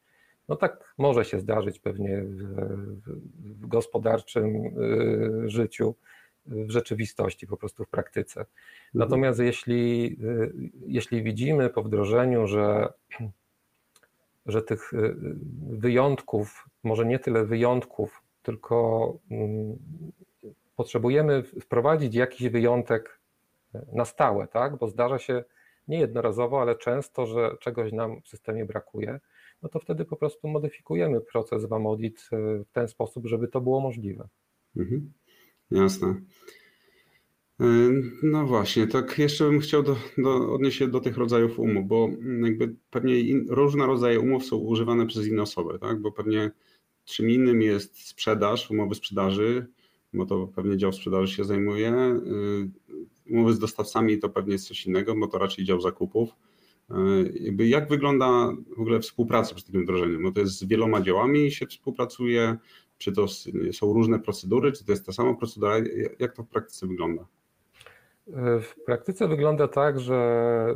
No 0.49 0.57
tak 0.57 0.95
może 0.99 1.25
się 1.25 1.41
zdarzyć 1.41 1.79
pewnie 1.79 2.23
w, 2.23 2.41
w 3.61 3.67
gospodarczym 3.67 4.57
y, 4.57 5.51
życiu, 5.51 5.95
w 6.47 6.71
rzeczywistości, 6.71 7.47
po 7.47 7.57
prostu 7.57 7.85
w 7.85 7.89
praktyce. 7.89 8.41
Mhm. 8.41 8.49
Natomiast 8.95 9.41
jeśli, 9.41 10.17
y, 10.23 10.53
jeśli 10.87 11.23
widzimy 11.23 11.71
po 11.71 11.83
wdrożeniu, 11.83 12.47
że, 12.47 12.93
że 14.47 14.63
tych 14.63 14.93
y, 14.93 15.17
wyjątków, 15.71 16.69
może 16.83 17.07
nie 17.07 17.19
tyle 17.19 17.45
wyjątków, 17.45 18.23
tylko 18.43 19.19
mm, 19.31 19.79
potrzebujemy 20.77 21.43
wprowadzić 21.43 22.15
jakiś 22.15 22.49
wyjątek 22.49 23.21
na 23.93 24.05
stałe, 24.05 24.49
tak? 24.49 24.77
bo 24.77 24.89
zdarza 24.89 25.19
się 25.19 25.45
nie 25.89 25.99
jednorazowo, 25.99 26.61
ale 26.61 26.77
często, 26.77 27.27
że 27.27 27.57
czegoś 27.61 27.93
nam 27.93 28.23
w 28.23 28.29
systemie 28.29 28.65
brakuje, 28.65 29.21
no 29.63 29.69
to 29.69 29.81
wtedy 29.81 30.05
po 30.05 30.17
prostu 30.17 30.49
modyfikujemy 30.49 31.21
proces 31.21 31.65
w 31.65 31.73
Amodit 31.73 32.29
y, 32.33 32.65
w 32.65 32.71
ten 32.73 32.89
sposób, 32.89 33.27
żeby 33.27 33.49
to 33.49 33.61
było 33.61 33.81
możliwe. 33.81 34.29
Mhm. 34.77 35.13
Jasne. 35.71 36.15
E, 37.61 37.91
no 38.23 38.47
właśnie, 38.47 38.87
tak 38.87 39.19
jeszcze 39.19 39.45
bym 39.45 39.61
chciał 39.61 39.83
do, 39.83 39.97
do, 40.19 40.53
odnieść 40.53 40.79
się 40.79 40.89
do 40.89 41.01
tych 41.01 41.17
rodzajów 41.17 41.59
umów, 41.59 41.87
bo 41.87 42.09
jakby 42.43 42.75
pewnie 42.91 43.21
in, 43.21 43.47
różne 43.49 43.87
rodzaje 43.87 44.21
umów 44.21 44.45
są 44.45 44.57
używane 44.57 45.07
przez 45.07 45.27
inne 45.27 45.43
osoby, 45.43 45.79
tak? 45.79 46.01
bo 46.01 46.13
pewnie 46.13 46.51
czym 47.05 47.31
innym 47.31 47.63
jest 47.63 48.09
sprzedaż, 48.09 48.71
umowy 48.71 48.95
sprzedaży, 48.95 49.67
bo 50.13 50.27
to 50.27 50.47
pewnie 50.47 50.77
dział 50.77 50.93
sprzedaży 50.93 51.35
się 51.35 51.45
zajmuje. 51.45 51.89
E, 51.89 52.21
umowy 53.31 53.55
z 53.55 53.59
dostawcami 53.59 54.19
to 54.19 54.29
pewnie 54.29 54.53
jest 54.53 54.69
coś 54.69 54.87
innego, 54.87 55.15
bo 55.15 55.27
to 55.27 55.39
raczej 55.39 55.65
dział 55.65 55.81
zakupów. 55.81 56.31
E, 56.91 56.95
jakby 57.41 57.69
jak 57.69 57.89
wygląda 57.89 58.53
w 58.77 58.81
ogóle 58.81 59.01
współpraca 59.01 59.55
przy 59.55 59.67
takim 59.67 59.83
wdrożeniem? 59.83 60.23
No 60.23 60.33
to 60.33 60.41
jest 60.41 60.59
z 60.59 60.65
wieloma 60.65 61.01
działami 61.01 61.51
się 61.51 61.67
współpracuje, 61.67 62.57
czy 62.99 63.13
to 63.13 63.29
są 63.73 63.93
różne 63.93 64.19
procedury, 64.19 64.73
czy 64.73 64.85
to 64.85 64.93
jest 64.93 65.07
ta 65.07 65.13
sama 65.13 65.35
procedura? 65.35 65.75
Jak 66.19 66.33
to 66.33 66.43
w 66.43 66.49
praktyce 66.49 66.87
wygląda? 66.87 67.27
W 68.61 68.85
praktyce 68.87 69.29
wygląda 69.29 69.69
tak, 69.69 70.01
że 70.01 70.17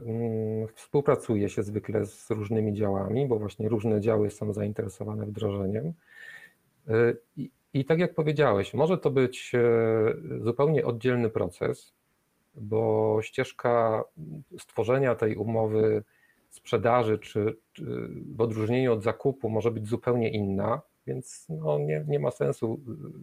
mm, 0.06 0.68
współpracuje 0.74 1.48
się 1.48 1.62
zwykle 1.62 2.06
z 2.06 2.30
różnymi 2.30 2.74
działami, 2.74 3.26
bo 3.26 3.38
właśnie 3.38 3.68
różne 3.68 4.00
działy 4.00 4.30
są 4.30 4.52
zainteresowane 4.52 5.26
wdrożeniem. 5.26 5.92
I, 7.36 7.50
i 7.74 7.84
tak 7.84 7.98
jak 7.98 8.14
powiedziałeś, 8.14 8.74
może 8.74 8.98
to 8.98 9.10
być 9.10 9.52
e, 9.54 9.60
zupełnie 10.44 10.86
oddzielny 10.86 11.30
proces, 11.30 11.94
bo 12.54 13.18
ścieżka 13.22 14.04
stworzenia 14.58 15.14
tej 15.14 15.36
umowy 15.36 16.04
sprzedaży, 16.50 17.18
czy, 17.18 17.56
czy 17.72 18.08
w 18.36 18.40
odróżnieniu 18.40 18.92
od 18.92 19.02
zakupu, 19.02 19.50
może 19.50 19.70
być 19.70 19.88
zupełnie 19.88 20.30
inna 20.30 20.80
więc 21.08 21.46
no 21.48 21.78
nie, 21.78 22.04
nie 22.08 22.18
ma 22.18 22.30
sensu 22.30 22.80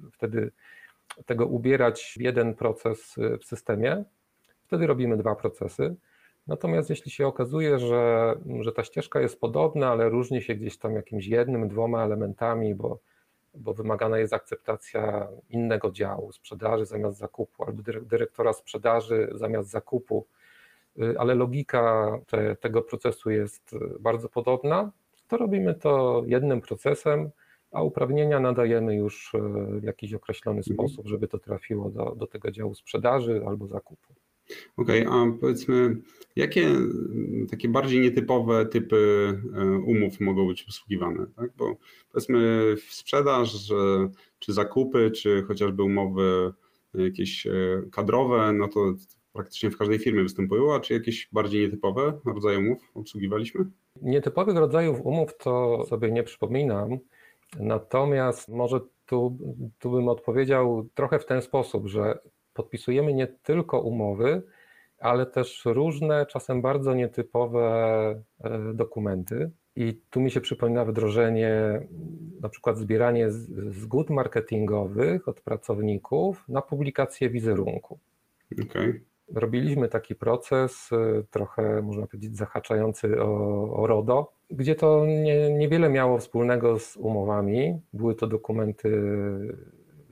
y, 0.08 0.12
wtedy 0.12 0.52
tego 1.26 1.46
ubierać 1.46 2.16
w 2.18 2.22
jeden 2.22 2.54
proces 2.54 3.18
y, 3.18 3.38
w 3.38 3.46
systemie. 3.46 4.04
Wtedy 4.64 4.88
robimy 4.88 5.18
dwa 5.18 5.36
procesy. 5.36 5.96
Natomiast 6.48 6.90
jeśli 6.90 7.12
się 7.12 7.28
okazuje, 7.28 7.80
że, 7.80 8.36
że 8.60 8.72
ta 8.72 8.84
ścieżka 8.84 9.22
jest 9.22 9.40
podobna, 9.40 9.92
ale 9.92 10.10
różni 10.10 10.42
się 10.42 10.56
gdzieś 10.56 10.78
tam 10.78 10.96
jakimś 10.96 11.28
jednym, 11.28 11.68
dwoma 11.70 12.06
elementami, 12.06 12.76
bo, 12.76 13.00
bo 13.56 13.74
wymagana 13.74 14.18
jest 14.18 14.34
akceptacja 14.34 15.28
innego 15.50 15.92
działu, 15.92 16.32
sprzedaży 16.32 16.86
zamiast 16.86 17.18
zakupu, 17.18 17.64
albo 17.64 17.84
dyrektora 18.02 18.54
sprzedaży 18.54 19.30
zamiast 19.32 19.70
zakupu, 19.70 20.26
y, 21.00 21.20
ale 21.20 21.36
logika 21.36 22.18
te, 22.28 22.56
tego 22.56 22.82
procesu 22.82 23.30
jest 23.30 23.76
bardzo 24.00 24.30
podobna, 24.30 24.92
to 25.28 25.38
robimy 25.38 25.76
to 25.76 26.24
jednym 26.26 26.62
procesem 26.62 27.30
a 27.76 27.84
uprawnienia 27.84 28.40
nadajemy 28.40 28.96
już 28.96 29.36
e, 29.36 29.40
w 29.80 29.84
jakiś 29.84 30.14
określony 30.14 30.58
mhm. 30.58 30.76
sposób, 30.76 31.08
żeby 31.08 31.28
to 31.28 31.40
trafiło 31.40 31.90
do, 31.90 32.16
do 32.16 32.28
tego 32.28 32.52
działu 32.52 32.76
sprzedaży 32.76 33.44
albo 33.48 33.68
zakupu. 33.68 34.14
Okej, 34.78 35.08
okay, 35.08 35.20
a 35.20 35.38
powiedzmy, 35.40 35.98
jakie 36.36 36.68
takie 37.52 37.70
bardziej 37.70 38.00
nietypowe 38.02 38.66
typy 38.66 39.34
e, 39.56 39.66
umów 39.66 40.20
mogą 40.20 40.48
być 40.48 40.64
obsługiwane? 40.64 41.26
Tak? 41.36 41.52
Bo 41.58 41.76
powiedzmy 42.12 42.76
sprzedaż, 42.90 43.74
czy 44.40 44.54
zakupy, 44.54 45.12
czy 45.12 45.44
chociażby 45.44 45.84
umowy 45.84 46.54
jakieś 46.94 47.48
e, 47.48 47.52
kadrowe, 47.92 48.54
no 48.54 48.68
to 48.68 48.94
praktycznie 49.34 49.72
w 49.72 49.78
każdej 49.78 50.00
firmie 50.00 50.24
występują, 50.24 50.76
a 50.76 50.80
czy 50.80 50.94
jakieś 50.94 51.30
bardziej 51.32 51.62
nietypowe 51.62 52.20
rodzaje 52.26 52.60
umów 52.60 52.92
obsługiwaliśmy? 52.94 53.66
Nietypowych 54.02 54.58
rodzajów 54.58 55.02
umów 55.04 55.38
to 55.38 55.84
sobie 55.86 56.12
nie 56.12 56.24
przypominam, 56.24 57.00
natomiast 57.60 58.50
może 58.50 58.80
tu, 59.06 59.38
tu 59.80 59.92
bym 59.92 60.08
odpowiedział 60.08 60.90
trochę 60.94 61.20
w 61.20 61.26
ten 61.26 61.42
sposób, 61.42 61.88
że 61.88 62.20
podpisujemy 62.54 63.14
nie 63.14 63.28
tylko 63.28 63.82
umowy, 63.82 64.44
ale 65.00 65.26
też 65.26 65.62
różne, 65.66 66.26
czasem 66.26 66.62
bardzo 66.62 66.94
nietypowe 66.94 67.62
e, 68.44 68.74
dokumenty. 68.74 69.52
I 69.76 70.02
tu 70.10 70.22
mi 70.22 70.32
się 70.32 70.42
przypomina 70.42 70.86
wdrożenie, 70.86 71.82
na 72.42 72.50
przykład 72.50 72.78
zbieranie 72.78 73.32
zgód 73.72 74.10
marketingowych 74.10 75.28
od 75.28 75.42
pracowników 75.42 76.44
na 76.50 76.62
publikację 76.62 77.30
wizerunku. 77.30 78.00
Okay. 78.70 79.02
Robiliśmy 79.34 79.88
taki 79.88 80.16
proces, 80.16 80.92
y, 80.92 81.26
trochę 81.32 81.82
można 81.82 82.08
powiedzieć 82.08 82.38
zahaczający 82.38 83.22
o, 83.22 83.74
o 83.74 83.88
RODO, 83.88 84.34
gdzie 84.50 84.76
to 84.76 85.06
nie, 85.06 85.54
niewiele 85.54 85.90
miało 85.90 86.18
wspólnego 86.18 86.80
z 86.80 86.98
umowami. 86.98 87.80
Były 87.94 88.16
to 88.16 88.28
dokumenty 88.28 89.02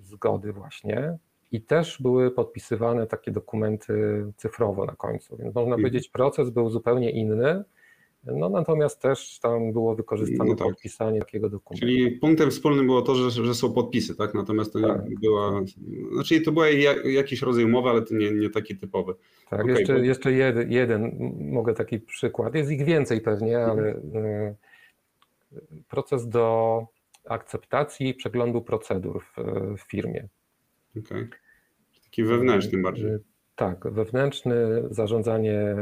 zgody 0.01 0.53
właśnie 0.53 1.17
i 1.51 1.61
też 1.61 2.01
były 2.01 2.31
podpisywane 2.31 3.07
takie 3.07 3.31
dokumenty 3.31 4.25
cyfrowo 4.37 4.85
na 4.85 4.95
końcu. 4.95 5.37
Więc 5.37 5.55
można 5.55 5.75
mhm. 5.75 5.81
powiedzieć, 5.81 6.09
proces 6.09 6.49
był 6.49 6.69
zupełnie 6.69 7.11
inny 7.11 7.63
no 8.25 8.49
natomiast 8.49 9.01
też 9.01 9.39
tam 9.39 9.73
było 9.73 9.95
wykorzystane 9.95 10.49
no 10.49 10.55
tak. 10.55 10.67
podpisanie 10.67 11.19
takiego 11.19 11.49
dokumentu. 11.49 11.85
Czyli 11.85 12.11
punktem 12.11 12.51
wspólnym 12.51 12.85
było 12.85 13.01
to, 13.01 13.15
że, 13.15 13.31
że 13.31 13.55
są 13.55 13.73
podpisy, 13.73 14.15
tak? 14.15 14.33
Natomiast 14.33 14.73
to 14.73 14.79
tak. 14.79 15.09
nie 15.09 15.15
była. 15.15 15.61
Znaczy 16.13 16.41
to 16.41 16.51
był 16.51 16.63
jakiś 17.05 17.41
rodzaj 17.41 17.65
umowy, 17.65 17.89
ale 17.89 18.01
to 18.01 18.15
nie, 18.15 18.31
nie 18.31 18.49
taki 18.49 18.77
typowy. 18.77 19.13
Tak, 19.49 19.61
okay, 19.61 19.71
jeszcze, 19.71 19.93
bo... 19.93 19.99
jeszcze 19.99 20.31
jeden, 20.31 20.71
jeden, 20.71 21.31
mogę 21.51 21.73
taki 21.73 21.99
przykład. 21.99 22.55
Jest 22.55 22.71
ich 22.71 22.85
więcej 22.85 23.21
pewnie, 23.21 23.59
mhm. 23.59 23.79
ale 23.79 23.89
y, 23.93 24.55
proces 25.89 26.29
do 26.29 26.87
akceptacji 27.29 28.09
i 28.09 28.13
przeglądu 28.13 28.61
procedur 28.61 29.23
w, 29.23 29.37
w 29.77 29.81
firmie. 29.81 30.27
Okay. 31.05 31.29
Taki 32.03 32.23
wewnętrzny 32.23 32.81
bardziej. 32.81 33.32
Tak, 33.55 33.87
wewnętrzny 33.91 34.83
zarządzanie 34.89 35.75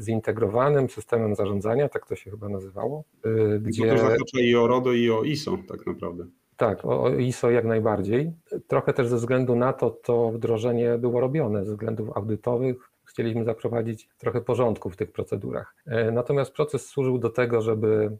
zintegrowanym 0.00 0.90
systemem 0.90 1.34
zarządzania, 1.34 1.88
tak 1.88 2.06
to 2.06 2.16
się 2.16 2.30
chyba 2.30 2.48
nazywało. 2.48 3.04
Y, 3.26 3.60
gdzie... 3.60 3.88
To 3.88 3.98
zahacza 3.98 4.40
i 4.40 4.54
o 4.54 4.66
RODO 4.66 4.92
i 4.92 5.10
o 5.10 5.22
ISO 5.22 5.58
tak 5.68 5.86
naprawdę. 5.86 6.26
Tak, 6.56 6.84
o 6.84 7.10
ISO 7.10 7.50
jak 7.50 7.64
najbardziej. 7.64 8.32
Trochę 8.66 8.92
też 8.92 9.08
ze 9.08 9.16
względu 9.16 9.56
na 9.56 9.72
to 9.72 9.90
to 9.90 10.30
wdrożenie 10.30 10.98
było 10.98 11.20
robione, 11.20 11.64
ze 11.64 11.70
względów 11.70 12.16
audytowych. 12.16 12.90
Chcieliśmy 13.04 13.44
zaprowadzić 13.44 14.08
trochę 14.18 14.40
porządku 14.40 14.90
w 14.90 14.96
tych 14.96 15.12
procedurach. 15.12 15.74
E, 15.86 16.10
natomiast 16.10 16.52
proces 16.52 16.86
służył 16.86 17.18
do 17.18 17.30
tego, 17.30 17.60
żeby 17.60 18.16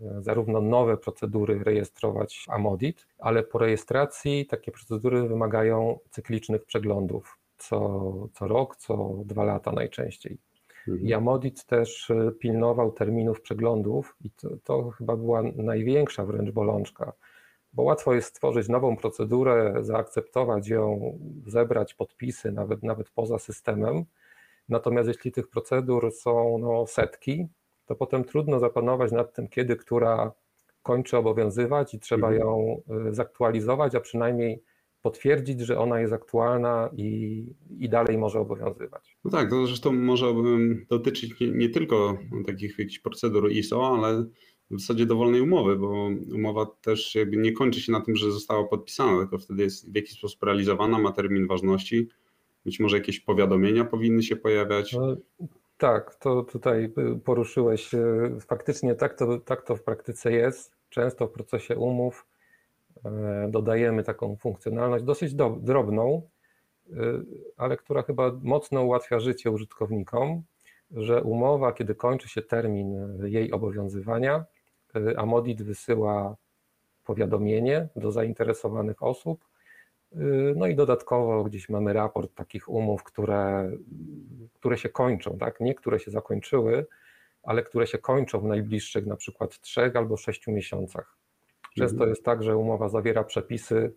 e, 0.00 0.22
zarówno 0.22 0.60
nowe 0.60 0.96
procedury 0.96 1.64
rejestrować 1.64 2.46
Amodit, 2.48 3.06
ale 3.18 3.42
po 3.42 3.58
rejestracji 3.58 4.46
takie 4.46 4.72
procedury 4.72 5.28
wymagają 5.28 5.98
cyklicznych 6.10 6.64
przeglądów 6.64 7.41
co, 7.62 8.28
co 8.32 8.48
rok, 8.48 8.76
co 8.76 9.14
dwa 9.24 9.44
lata 9.44 9.72
najczęściej. 9.72 10.38
Mhm. 10.88 11.08
Jamodit 11.08 11.64
też 11.64 12.10
e, 12.10 12.32
pilnował 12.32 12.92
terminów 12.92 13.40
przeglądów 13.40 14.16
i 14.24 14.30
to, 14.30 14.48
to, 14.64 14.90
chyba 14.90 15.16
była 15.16 15.42
największa 15.42 16.24
wręcz 16.24 16.50
bolączka, 16.50 17.12
bo 17.72 17.82
łatwo 17.82 18.14
jest 18.14 18.28
stworzyć 18.28 18.68
nową 18.68 18.96
procedurę, 18.96 19.74
zaakceptować 19.80 20.68
ją, 20.68 21.18
zebrać 21.46 21.94
podpisy 21.94 22.52
nawet, 22.52 22.82
nawet 22.82 23.10
poza 23.10 23.38
systemem. 23.38 24.04
Natomiast 24.68 25.08
jeśli 25.08 25.32
tych 25.32 25.48
procedur 25.48 26.12
są 26.12 26.58
no, 26.58 26.86
setki, 26.86 27.48
to 27.86 27.94
potem 27.94 28.24
trudno 28.24 28.58
zapanować 28.58 29.12
nad 29.12 29.34
tym, 29.34 29.48
kiedy 29.48 29.76
która 29.76 30.32
kończy 30.82 31.16
obowiązywać 31.16 31.94
i 31.94 32.00
trzeba 32.00 32.28
mhm. 32.28 32.48
ją 32.48 32.82
e, 33.08 33.14
zaktualizować, 33.14 33.94
a 33.94 34.00
przynajmniej 34.00 34.62
potwierdzić, 35.02 35.60
że 35.60 35.78
ona 35.78 36.00
jest 36.00 36.12
aktualna 36.12 36.90
i, 36.96 37.44
i 37.78 37.88
dalej 37.88 38.18
może 38.18 38.40
obowiązywać. 38.40 39.16
No 39.24 39.30
tak, 39.30 39.50
to 39.50 39.66
zresztą 39.66 39.92
może 39.92 40.34
dotyczyć 40.90 41.40
nie, 41.40 41.50
nie 41.50 41.68
tylko 41.68 42.18
takich 42.46 42.78
jakichś 42.78 42.98
procedur 42.98 43.50
ISO, 43.50 43.96
ale 43.96 44.24
w 44.70 44.80
zasadzie 44.80 45.06
dowolnej 45.06 45.40
umowy, 45.40 45.76
bo 45.76 46.10
umowa 46.34 46.66
też 46.66 47.14
jakby 47.14 47.36
nie 47.36 47.52
kończy 47.52 47.80
się 47.80 47.92
na 47.92 48.00
tym, 48.00 48.16
że 48.16 48.32
została 48.32 48.64
podpisana, 48.64 49.18
tylko 49.18 49.38
wtedy 49.38 49.62
jest 49.62 49.92
w 49.92 49.94
jakiś 49.94 50.18
sposób 50.18 50.42
realizowana, 50.42 50.98
ma 50.98 51.12
termin 51.12 51.46
ważności, 51.46 52.08
być 52.64 52.80
może 52.80 52.96
jakieś 52.96 53.20
powiadomienia 53.20 53.84
powinny 53.84 54.22
się 54.22 54.36
pojawiać. 54.36 54.92
No, 54.92 55.16
tak, 55.78 56.14
to 56.14 56.42
tutaj 56.42 56.92
poruszyłeś. 57.24 57.90
Faktycznie 58.46 58.94
tak 58.94 59.14
to, 59.14 59.38
tak 59.38 59.62
to 59.62 59.76
w 59.76 59.82
praktyce 59.82 60.32
jest. 60.32 60.76
Często 60.88 61.26
w 61.26 61.32
procesie 61.32 61.76
umów 61.76 62.26
dodajemy 63.48 64.02
taką 64.02 64.36
funkcjonalność 64.36 65.04
dosyć 65.04 65.34
do, 65.34 65.50
drobną, 65.50 66.28
e, 66.90 66.96
ale 67.56 67.76
która 67.76 68.02
chyba 68.02 68.32
mocno 68.42 68.82
ułatwia 68.82 69.20
życie 69.20 69.50
użytkownikom, 69.50 70.42
że 70.90 71.22
umowa, 71.22 71.72
kiedy 71.72 71.94
kończy 71.94 72.28
się 72.28 72.42
termin 72.42 73.18
jej 73.24 73.52
obowiązywania, 73.52 74.44
e, 74.96 75.18
Amodit 75.18 75.62
wysyła 75.62 76.36
powiadomienie 77.04 77.88
do 77.96 78.12
zainteresowanych 78.12 79.02
osób. 79.02 79.44
No 80.56 80.66
i 80.66 80.74
dodatkowo 80.74 81.44
gdzieś 81.44 81.68
mamy 81.68 81.92
raport 81.92 82.34
takich 82.34 82.68
umów, 82.68 83.02
które, 83.02 83.70
które 84.54 84.78
się 84.78 84.88
kończą, 84.88 85.38
tak? 85.38 85.60
Nie 85.60 85.74
które 85.74 86.00
się 86.00 86.10
zakończyły, 86.10 86.86
ale 87.42 87.62
które 87.62 87.86
się 87.86 87.98
kończą 87.98 88.40
w 88.40 88.44
najbliższych 88.44 89.06
na 89.06 89.16
przykład 89.16 89.60
trzech 89.60 89.96
albo 89.96 90.16
sześciu 90.16 90.52
miesiącach. 90.52 91.21
Często 91.74 91.94
mhm. 91.94 92.10
jest 92.10 92.24
tak, 92.24 92.42
że 92.42 92.56
umowa 92.56 92.88
zawiera 92.88 93.24
przepisy, 93.24 93.92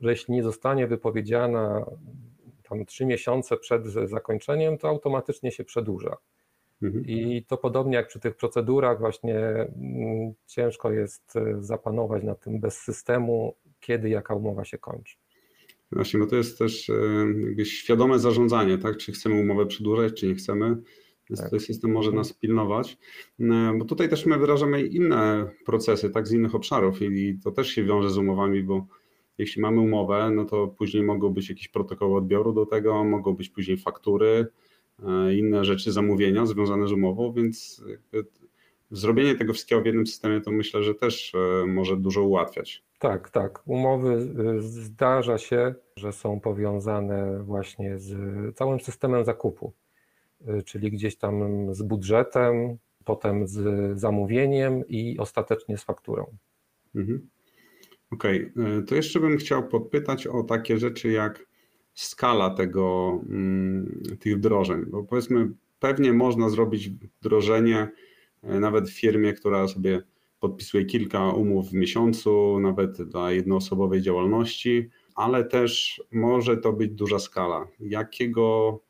że 0.00 0.10
jeśli 0.10 0.34
nie 0.34 0.42
zostanie 0.42 0.86
wypowiedziana 0.86 1.86
tam 2.68 2.86
trzy 2.86 3.06
miesiące 3.06 3.56
przed 3.56 3.86
zakończeniem, 3.86 4.78
to 4.78 4.88
automatycznie 4.88 5.52
się 5.52 5.64
przedłuża. 5.64 6.16
Mhm. 6.82 7.04
I 7.06 7.44
to 7.48 7.56
podobnie 7.56 7.96
jak 7.96 8.08
przy 8.08 8.20
tych 8.20 8.36
procedurach, 8.36 8.98
właśnie 8.98 9.38
mm, 9.38 10.32
ciężko 10.46 10.92
jest 10.92 11.36
e, 11.36 11.56
zapanować 11.62 12.22
nad 12.22 12.40
tym 12.40 12.60
bez 12.60 12.80
systemu, 12.80 13.54
kiedy 13.80 14.08
jaka 14.08 14.34
umowa 14.34 14.64
się 14.64 14.78
kończy. 14.78 15.16
Właśnie, 15.92 16.20
bo 16.20 16.26
to 16.26 16.36
jest 16.36 16.58
też 16.58 16.90
e, 17.58 17.64
świadome 17.64 18.18
zarządzanie, 18.18 18.78
tak? 18.78 18.96
Czy 18.96 19.12
chcemy 19.12 19.40
umowę 19.40 19.66
przedłużać, 19.66 20.20
czy 20.20 20.26
nie 20.26 20.34
chcemy. 20.34 20.76
Więc 21.30 21.50
tak. 21.50 21.60
system 21.60 21.92
może 21.92 22.12
nas 22.12 22.32
pilnować. 22.32 22.98
E, 23.40 23.74
bo 23.78 23.84
tutaj 23.84 24.08
też 24.08 24.26
my 24.26 24.38
wyrażamy 24.38 24.82
inne 24.82 25.50
procesy, 25.66 26.10
tak, 26.10 26.28
z 26.28 26.32
innych 26.32 26.54
obszarów 26.54 27.02
i 27.02 27.38
to 27.44 27.50
też 27.50 27.68
się 27.68 27.84
wiąże 27.84 28.10
z 28.10 28.18
umowami, 28.18 28.62
bo 28.62 28.86
jeśli 29.38 29.62
mamy 29.62 29.80
umowę, 29.80 30.30
no 30.34 30.44
to 30.44 30.68
później 30.68 31.02
mogą 31.02 31.30
być 31.30 31.48
jakieś 31.48 31.68
protokoły 31.68 32.16
odbioru 32.16 32.52
do 32.52 32.66
tego, 32.66 33.04
mogą 33.04 33.34
być 33.34 33.48
później 33.48 33.76
faktury, 33.76 34.46
e, 35.06 35.34
inne 35.34 35.64
rzeczy, 35.64 35.92
zamówienia 35.92 36.46
związane 36.46 36.88
z 36.88 36.92
umową, 36.92 37.32
więc 37.32 37.82
zrobienie 38.90 39.34
tego 39.34 39.52
wszystkiego 39.52 39.82
w 39.82 39.86
jednym 39.86 40.06
systemie 40.06 40.40
to 40.40 40.50
myślę, 40.50 40.82
że 40.82 40.94
też 40.94 41.34
e, 41.34 41.66
może 41.66 41.96
dużo 41.96 42.22
ułatwiać. 42.22 42.84
Tak, 42.98 43.30
tak. 43.30 43.62
Umowy 43.66 44.28
zdarza 44.58 45.38
się, 45.38 45.74
że 45.96 46.12
są 46.12 46.40
powiązane 46.40 47.42
właśnie 47.42 47.98
z 47.98 48.16
całym 48.56 48.80
systemem 48.80 49.24
zakupu. 49.24 49.72
Y, 50.40 50.62
czyli 50.62 50.90
gdzieś 50.90 51.16
tam 51.16 51.34
z 51.74 51.82
budżetem, 51.82 52.78
potem 53.04 53.46
z 53.46 53.98
zamówieniem 53.98 54.88
i 54.88 55.18
ostatecznie 55.18 55.78
z 55.78 55.84
fakturą. 55.84 56.26
Mhm. 56.94 57.28
Okej, 58.10 58.50
okay. 58.50 58.82
to 58.82 58.94
jeszcze 58.94 59.20
bym 59.20 59.36
chciał 59.36 59.68
podpytać 59.68 60.26
o 60.26 60.42
takie 60.42 60.78
rzeczy 60.78 61.10
jak 61.10 61.46
skala 61.94 62.50
tego, 62.50 63.18
mm, 63.28 64.02
tych 64.20 64.36
wdrożeń, 64.36 64.84
bo 64.86 65.02
powiedzmy, 65.02 65.50
pewnie 65.80 66.12
można 66.12 66.48
zrobić 66.48 66.90
wdrożenie 66.90 67.88
y, 68.44 68.60
nawet 68.60 68.90
w 68.90 69.00
firmie, 69.00 69.32
która 69.32 69.68
sobie 69.68 70.02
podpisuje 70.40 70.84
kilka 70.84 71.30
umów 71.30 71.70
w 71.70 71.72
miesiącu, 71.72 72.60
nawet 72.60 73.02
dla 73.02 73.32
jednoosobowej 73.32 74.02
działalności, 74.02 74.90
ale 75.14 75.44
też 75.44 76.02
może 76.12 76.56
to 76.56 76.72
być 76.72 76.92
duża 76.92 77.18
skala. 77.18 77.66
Jakiego 77.80 78.80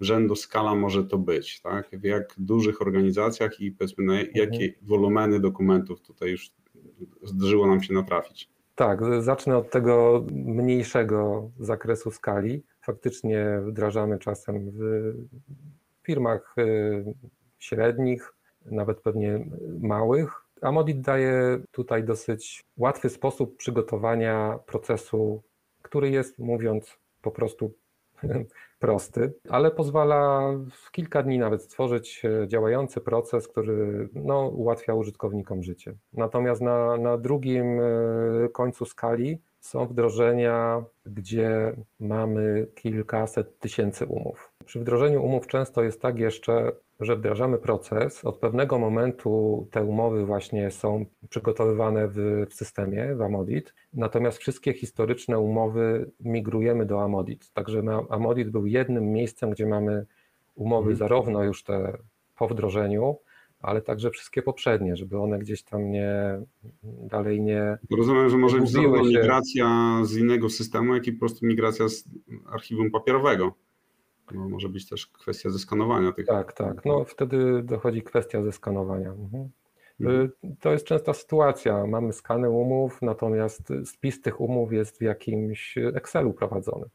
rzędu 0.00 0.36
skala 0.36 0.74
może 0.74 1.04
to 1.04 1.18
być, 1.18 1.60
tak? 1.60 1.90
W 1.92 2.04
jak 2.04 2.34
dużych 2.38 2.82
organizacjach 2.82 3.60
i 3.60 3.72
powiedzmy 3.72 4.04
na 4.04 4.12
mhm. 4.12 4.30
jakie 4.34 4.72
wolumeny 4.82 5.40
dokumentów 5.40 6.00
tutaj 6.00 6.30
już 6.30 6.50
zdarzyło 7.22 7.66
nam 7.66 7.82
się 7.82 7.94
natrafić. 7.94 8.48
Tak, 8.74 9.00
zacznę 9.20 9.56
od 9.56 9.70
tego 9.70 10.24
mniejszego 10.32 11.50
zakresu 11.58 12.10
skali. 12.10 12.62
Faktycznie 12.80 13.60
wdrażamy 13.66 14.18
czasem 14.18 14.70
w 14.70 15.12
firmach 16.02 16.54
y, 16.58 17.14
średnich, 17.58 18.34
nawet 18.64 19.00
pewnie 19.00 19.46
małych. 19.80 20.32
Amodit 20.62 21.00
daje 21.00 21.58
tutaj 21.70 22.04
dosyć 22.04 22.64
łatwy 22.76 23.08
sposób 23.10 23.56
przygotowania 23.56 24.58
procesu, 24.66 25.42
który 25.82 26.10
jest, 26.10 26.38
mówiąc 26.38 26.98
po 27.22 27.30
prostu 27.30 27.74
prosty, 28.78 29.32
ale 29.48 29.70
pozwala 29.70 30.52
w 30.70 30.90
kilka 30.90 31.22
dni 31.22 31.38
nawet 31.38 31.62
stworzyć 31.62 32.22
e, 32.24 32.48
działający 32.48 33.00
proces, 33.00 33.48
który 33.48 34.08
no, 34.14 34.48
ułatwia 34.48 34.94
użytkownikom 34.94 35.62
życie. 35.62 35.94
Natomiast 36.12 36.60
na, 36.60 36.96
na 36.96 37.18
drugim 37.18 37.80
e, 37.80 38.48
końcu 38.52 38.84
skali 38.84 39.38
są 39.60 39.86
wdrożenia, 39.86 40.84
gdzie 41.06 41.76
mamy 42.00 42.66
kilkaset 42.74 43.58
tysięcy 43.58 44.06
umów. 44.06 44.52
Przy 44.64 44.80
wdrożeniu 44.80 45.22
umów 45.24 45.46
często 45.46 45.82
jest 45.82 46.02
tak 46.02 46.18
jeszcze, 46.18 46.72
że 47.00 47.16
wdrażamy 47.16 47.58
proces. 47.58 48.24
Od 48.24 48.38
pewnego 48.38 48.78
momentu 48.78 49.68
te 49.70 49.84
umowy 49.84 50.26
właśnie 50.26 50.70
są 50.70 51.06
przygotowywane 51.28 52.08
w, 52.08 52.46
w 52.50 52.54
systemie, 52.54 53.14
w 53.14 53.22
Amodit, 53.22 53.74
natomiast 53.92 54.38
wszystkie 54.38 54.72
historyczne 54.72 55.38
umowy 55.38 56.10
migrujemy 56.20 56.86
do 56.86 57.02
Amodit. 57.02 57.52
Także 57.52 57.82
Amodit 58.10 58.50
był 58.50 58.66
jednym 58.66 59.12
miejscem, 59.12 59.50
gdzie 59.50 59.66
mamy 59.66 60.06
umowy 60.54 60.90
mhm. 60.90 60.96
zarówno 60.96 61.44
już 61.44 61.64
te 61.64 61.98
po 62.38 62.48
wdrożeniu, 62.48 63.16
ale 63.60 63.82
także 63.82 64.10
wszystkie 64.10 64.42
poprzednie, 64.42 64.96
żeby 64.96 65.18
one 65.18 65.38
gdzieś 65.38 65.62
tam 65.62 65.90
nie 65.90 66.40
dalej 66.82 67.40
nie. 67.40 67.78
Rozumiem, 67.96 68.28
że 68.28 68.38
może 68.38 68.60
być 68.60 68.70
zarówno 68.70 69.04
migracja 69.04 69.98
z 70.04 70.16
innego 70.16 70.48
systemu, 70.48 70.94
jak 70.94 71.06
i 71.06 71.12
po 71.12 71.18
prostu 71.18 71.46
migracja 71.46 71.88
z 71.88 72.04
archiwum 72.52 72.90
papierowego. 72.90 73.54
No, 74.34 74.48
może 74.48 74.68
być 74.68 74.88
też 74.88 75.06
kwestia 75.06 75.50
zeskanowania 75.50 76.12
tych. 76.12 76.26
Tak, 76.26 76.52
tak. 76.52 76.84
No 76.84 77.04
wtedy 77.04 77.62
dochodzi 77.62 78.02
kwestia 78.02 78.42
zeskanowania. 78.42 79.10
Mhm. 79.10 79.48
mhm. 80.00 80.30
To 80.60 80.72
jest 80.72 80.86
częsta 80.86 81.14
sytuacja. 81.14 81.86
Mamy 81.86 82.12
skany 82.12 82.50
umów, 82.50 83.02
natomiast 83.02 83.72
spis 83.84 84.22
tych 84.22 84.40
umów 84.40 84.72
jest 84.72 84.98
w 84.98 85.02
jakimś 85.02 85.78
Excelu 85.78 86.32
prowadzony. 86.32 86.86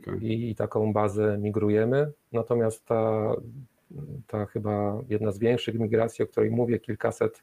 Okay. 0.00 0.18
I, 0.20 0.54
taką 0.54 0.92
bazę 0.92 1.38
migrujemy. 1.38 2.12
Natomiast 2.32 2.84
ta 2.84 3.32
ta 4.26 4.46
chyba 4.46 5.02
jedna 5.08 5.32
z 5.32 5.38
większych 5.38 5.78
migracji, 5.78 6.24
o 6.24 6.28
której 6.28 6.50
mówię, 6.50 6.78
kilkaset 6.78 7.42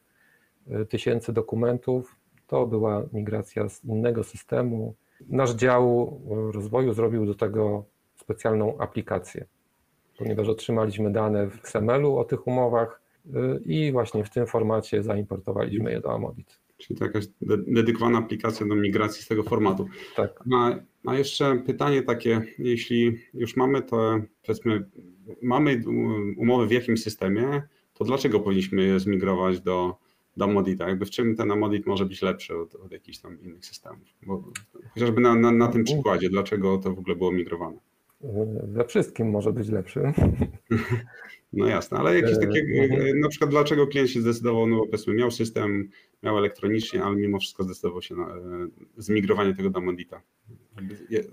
e, 0.68 0.86
tysięcy 0.86 1.34
dokumentów, 1.34 2.16
to 2.48 2.68
była 2.68 3.04
migracja 3.14 3.70
z 3.70 3.86
innego 3.86 4.24
systemu. 4.24 4.96
Nasz 5.30 5.54
dział 5.54 6.20
rozwoju 6.54 6.94
zrobił 6.94 7.26
do 7.26 7.36
tego 7.36 7.86
specjalną 8.26 8.78
aplikację, 8.78 9.46
ponieważ 10.18 10.48
otrzymaliśmy 10.48 11.12
dane 11.12 11.48
w 11.48 11.60
XML-u 11.60 12.18
o 12.18 12.24
tych 12.24 12.48
umowach 12.48 13.02
e, 13.36 13.60
i 13.66 13.92
właśnie 13.92 14.24
w 14.24 14.30
tym 14.30 14.48
formacie 14.48 15.04
zaimportowaliśmy 15.04 15.92
je 15.92 16.02
do 16.02 16.14
Amodit. 16.14 16.60
Czyli 16.78 17.00
to 17.00 17.06
jakaś 17.06 17.26
dedykowana 17.68 18.18
aplikacja 18.18 18.66
do 18.66 18.76
migracji 18.76 19.24
z 19.24 19.28
tego 19.28 19.44
formatu. 19.44 19.88
Tak. 20.16 20.44
A, 20.54 20.76
a 21.06 21.16
jeszcze 21.16 21.64
pytanie 21.66 22.02
takie, 22.02 22.42
jeśli 22.60 23.20
już 23.34 23.56
mamy 23.56 23.82
to, 23.82 24.20
powiedzmy, 24.46 24.90
mamy 25.42 25.82
umowy 26.38 26.68
w 26.68 26.72
jakimś 26.72 27.04
systemie, 27.04 27.62
to 27.94 28.04
dlaczego 28.04 28.40
powinniśmy 28.40 28.84
je 28.84 29.00
zmigrować 29.00 29.62
do, 29.62 29.98
do 30.38 30.48
Modita? 30.48 30.90
Jakby 30.90 31.06
w 31.06 31.10
czym 31.10 31.36
ten 31.36 31.60
Modit 31.60 31.86
może 31.86 32.06
być 32.06 32.22
lepszy 32.22 32.58
od, 32.58 32.76
od 32.76 32.92
jakichś 32.92 33.18
tam 33.18 33.42
innych 33.42 33.66
systemów? 33.66 34.08
Bo 34.28 34.44
chociażby 34.94 35.22
na, 35.22 35.36
na, 35.36 35.52
na 35.52 35.68
tym 35.68 35.84
przykładzie, 35.84 36.30
dlaczego 36.30 36.78
to 36.78 36.94
w 36.94 37.00
ogóle 37.00 37.16
było 37.16 37.32
migrowane? 37.32 37.78
We 38.64 38.86
wszystkim 38.86 39.30
może 39.30 39.54
być 39.54 39.70
lepszy. 39.70 40.14
No 41.54 41.68
jasne, 41.68 41.98
ale 41.98 42.16
jakieś 42.16 42.40
takie, 42.40 42.60
mhm. 42.60 43.20
na 43.20 43.30
przykład 43.30 43.50
dlaczego 43.50 43.88
klient 43.88 44.10
się 44.10 44.22
zdecydował, 44.22 44.68
no 44.68 44.78
bo 44.78 44.86
powiedzmy 44.86 45.14
miał 45.14 45.32
system, 45.32 45.90
miał 46.24 46.38
elektronicznie, 46.38 47.04
ale 47.04 47.16
mimo 47.16 47.40
wszystko 47.40 47.64
zdecydował 47.64 48.02
się 48.02 48.16
na 48.16 48.28
e, 48.28 48.40
zmigrowanie 48.98 49.56
tego 49.56 49.70
do 49.70 49.82
Modita. 49.82 50.22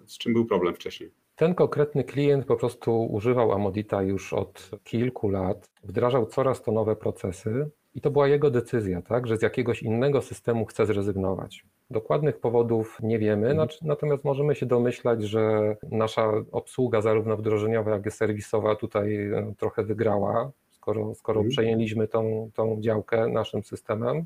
Z 0.07 0.19
czym 0.19 0.33
był 0.33 0.45
problem 0.45 0.75
wcześniej? 0.75 1.11
Ten 1.37 1.55
konkretny 1.55 2.05
klient 2.05 2.45
po 2.45 2.57
prostu 2.57 3.05
używał 3.05 3.53
Amodita 3.53 4.03
już 4.03 4.33
od 4.33 4.71
kilku 4.85 5.29
lat, 5.29 5.71
wdrażał 5.85 6.27
coraz 6.27 6.63
to 6.63 6.73
nowe 6.73 6.97
procesy 6.97 7.71
i 7.95 8.01
to 8.01 8.11
była 8.11 8.29
jego 8.29 8.51
decyzja, 8.51 9.03
tak, 9.03 9.27
że 9.27 9.37
z 9.37 9.43
jakiegoś 9.43 9.83
innego 9.83 10.23
systemu 10.23 10.67
chce 10.67 10.87
zrezygnować. 10.87 11.65
Dokładnych 11.91 12.39
powodów 12.39 12.99
nie 13.03 13.19
wiemy, 13.19 13.51
mhm. 13.51 13.69
natomiast 13.83 14.25
możemy 14.25 14.55
się 14.55 14.67
domyślać, 14.67 15.23
że 15.23 15.77
nasza 15.91 16.33
obsługa, 16.53 17.01
zarówno 17.01 17.37
wdrożeniowa, 17.37 17.91
jak 17.91 18.07
i 18.07 18.11
serwisowa, 18.11 18.77
tutaj 18.77 19.27
e, 19.27 19.55
trochę 19.59 19.85
wygrała, 19.85 20.51
skoro, 20.71 21.15
skoro 21.15 21.41
mhm. 21.41 21.51
przejęliśmy 21.51 22.09
tą, 22.09 22.51
tą 22.55 22.81
działkę 22.81 23.29
naszym 23.29 23.63
systemem. 23.63 24.25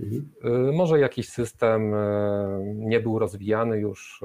Mhm. 0.00 0.28
E, 0.44 0.72
może 0.72 0.98
jakiś 0.98 1.28
system 1.28 1.94
e, 1.94 2.74
nie 2.74 3.00
był 3.00 3.18
rozwijany 3.18 3.78
już 3.78 4.20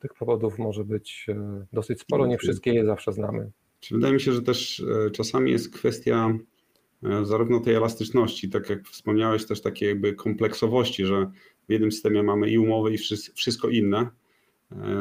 tych 0.00 0.14
powodów 0.14 0.58
może 0.58 0.84
być 0.84 1.26
dosyć 1.72 2.00
sporo, 2.00 2.26
nie 2.26 2.38
wszystkie 2.38 2.74
je 2.74 2.86
zawsze 2.86 3.12
znamy. 3.12 3.50
Wydaje 3.90 4.14
mi 4.14 4.20
się, 4.20 4.32
że 4.32 4.42
też 4.42 4.84
czasami 5.12 5.50
jest 5.50 5.74
kwestia 5.74 6.32
zarówno 7.22 7.60
tej 7.60 7.74
elastyczności, 7.74 8.48
tak 8.48 8.70
jak 8.70 8.88
wspomniałeś, 8.88 9.46
też 9.46 9.62
takiej 9.62 9.88
jakby 9.88 10.14
kompleksowości, 10.14 11.06
że 11.06 11.30
w 11.68 11.72
jednym 11.72 11.92
systemie 11.92 12.22
mamy 12.22 12.50
i 12.50 12.58
umowy, 12.58 12.94
i 12.94 12.98
wszystko 13.34 13.68
inne, 13.68 14.08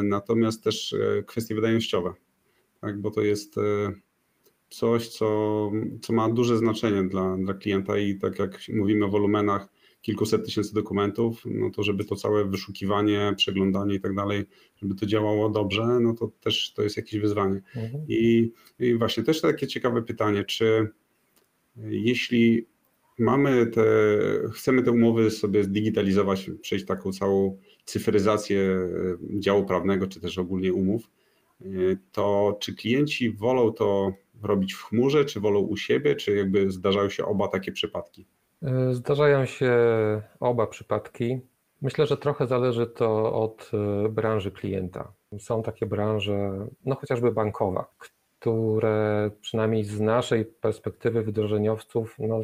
natomiast 0.03 0.63
też 0.63 0.95
kwestie 1.27 1.55
wydajnościowe, 1.55 2.13
tak, 2.81 3.01
bo 3.01 3.11
to 3.11 3.21
jest 3.21 3.55
coś, 4.69 5.07
co, 5.07 5.71
co 6.01 6.13
ma 6.13 6.29
duże 6.29 6.57
znaczenie 6.57 7.09
dla, 7.09 7.37
dla 7.37 7.53
klienta 7.53 7.97
i 7.97 8.15
tak 8.15 8.39
jak 8.39 8.59
mówimy 8.73 9.05
o 9.05 9.09
wolumenach 9.09 9.69
kilkuset 10.01 10.45
tysięcy 10.45 10.73
dokumentów, 10.73 11.43
no 11.45 11.69
to 11.69 11.83
żeby 11.83 12.05
to 12.05 12.15
całe 12.15 12.45
wyszukiwanie, 12.45 13.33
przeglądanie 13.37 13.95
i 13.95 13.99
tak 13.99 14.15
dalej, 14.15 14.45
żeby 14.81 14.95
to 14.95 15.05
działało 15.05 15.49
dobrze, 15.49 15.99
no 16.01 16.13
to 16.13 16.31
też 16.41 16.73
to 16.73 16.83
jest 16.83 16.97
jakieś 16.97 17.19
wyzwanie. 17.19 17.61
Mhm. 17.75 18.05
I, 18.07 18.51
I 18.79 18.95
właśnie 18.95 19.23
też 19.23 19.41
takie 19.41 19.67
ciekawe 19.67 20.01
pytanie, 20.01 20.43
czy 20.43 20.89
jeśli 21.83 22.67
mamy 23.19 23.67
te, 23.67 23.83
chcemy 24.53 24.83
te 24.83 24.91
umowy 24.91 25.31
sobie 25.31 25.63
zdigitalizować, 25.63 26.51
przejść 26.61 26.85
taką 26.85 27.11
całą 27.11 27.57
cyfryzację 27.85 28.59
e, 28.61 29.39
działu 29.39 29.65
prawnego, 29.65 30.07
czy 30.07 30.21
też 30.21 30.37
ogólnie 30.37 30.73
umów, 30.73 31.11
e, 31.61 31.65
to 32.11 32.57
czy 32.61 32.75
klienci 32.75 33.31
wolą 33.31 33.73
to 33.73 34.13
robić 34.43 34.73
w 34.73 34.83
chmurze, 34.83 35.25
czy 35.25 35.39
wolą 35.39 35.59
u 35.59 35.77
siebie, 35.77 36.15
czy 36.15 36.35
jakby 36.35 36.71
zdarzają 36.71 37.09
się 37.09 37.25
oba 37.25 37.47
takie 37.47 37.71
przypadki? 37.71 38.27
E, 38.63 38.93
zdarzają 38.93 39.45
się 39.45 39.71
oba 40.39 40.67
przypadki. 40.67 41.39
Myślę, 41.81 42.07
że 42.07 42.17
trochę 42.17 42.47
zależy 42.47 42.87
to 42.87 43.33
od 43.33 43.71
branży 44.09 44.51
klienta. 44.51 45.13
Są 45.39 45.63
takie 45.63 45.85
branże, 45.85 46.67
no 46.85 46.95
chociażby 46.95 47.31
bankowa, 47.31 47.85
które 48.39 49.31
przynajmniej 49.41 49.83
z 49.83 49.99
naszej 49.99 50.45
perspektywy 50.45 51.23
wdrożeniowców, 51.23 52.15
no 52.19 52.41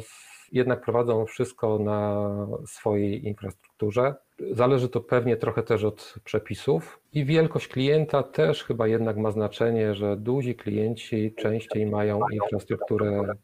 jednak 0.52 0.84
prowadzą 0.84 1.26
wszystko 1.26 1.78
na 1.78 2.28
swojej 2.66 3.26
infrastrukturze. 3.26 4.14
Zależy 4.50 4.88
to 4.88 5.00
pewnie 5.00 5.36
trochę 5.36 5.62
też 5.62 5.84
od 5.84 6.14
przepisów 6.24 7.00
i 7.12 7.24
wielkość 7.24 7.68
klienta 7.68 8.22
też 8.22 8.64
chyba 8.64 8.86
jednak 8.86 9.16
ma 9.16 9.30
znaczenie, 9.30 9.94
że 9.94 10.16
duzi 10.16 10.54
klienci 10.54 11.34
częściej 11.36 11.86
mają 11.86 12.20
infrastrukturę 12.32 13.34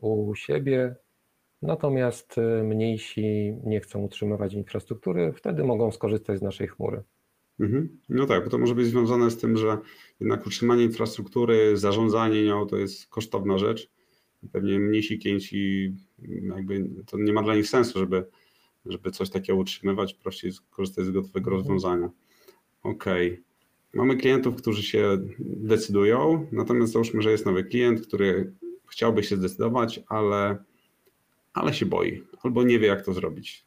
u 0.00 0.34
siebie, 0.34 0.96
Natomiast 1.64 2.38
y, 2.38 2.40
mniejsi 2.62 3.56
nie 3.64 3.80
chcą 3.80 4.00
utrzymywać 4.02 4.54
infrastruktury, 4.54 5.32
wtedy 5.32 5.64
mogą 5.64 5.90
skorzystać 5.90 6.38
z 6.38 6.42
naszej 6.42 6.68
chmury. 6.68 7.02
Mhm. 7.60 7.98
No 8.08 8.26
tak, 8.26 8.44
bo 8.44 8.50
to 8.50 8.58
może 8.58 8.74
być 8.74 8.86
związane 8.86 9.30
z 9.30 9.36
tym, 9.36 9.56
że 9.56 9.78
jednak 10.20 10.46
utrzymanie 10.46 10.84
infrastruktury, 10.84 11.76
zarządzanie 11.76 12.44
nią 12.44 12.66
to 12.66 12.76
jest 12.76 13.06
kosztowna 13.06 13.58
rzecz. 13.58 13.90
Pewnie 14.52 14.78
mniejsi 14.78 15.18
klienci, 15.18 15.92
jakby 16.56 16.90
to 17.06 17.18
nie 17.18 17.32
ma 17.32 17.42
dla 17.42 17.54
nich 17.54 17.68
sensu, 17.68 17.98
żeby, 17.98 18.24
żeby 18.86 19.10
coś 19.10 19.30
takiego 19.30 19.58
utrzymywać, 19.58 20.14
prościej 20.14 20.52
skorzystać 20.52 21.04
z 21.04 21.10
gotowego 21.10 21.50
mhm. 21.50 21.56
rozwiązania. 21.56 22.10
Okej. 22.82 23.32
Okay. 23.32 23.44
Mamy 23.94 24.16
klientów, 24.16 24.56
którzy 24.56 24.82
się 24.82 25.18
decydują, 25.38 26.46
natomiast 26.52 26.92
załóżmy, 26.92 27.22
że 27.22 27.30
jest 27.30 27.46
nowy 27.46 27.64
klient, 27.64 28.06
który 28.06 28.52
chciałby 28.86 29.22
się 29.22 29.36
zdecydować, 29.36 30.00
ale 30.08 30.64
ale 31.54 31.74
się 31.74 31.86
boi 31.86 32.22
albo 32.42 32.62
nie 32.62 32.78
wie, 32.78 32.86
jak 32.86 33.04
to 33.04 33.12
zrobić. 33.12 33.66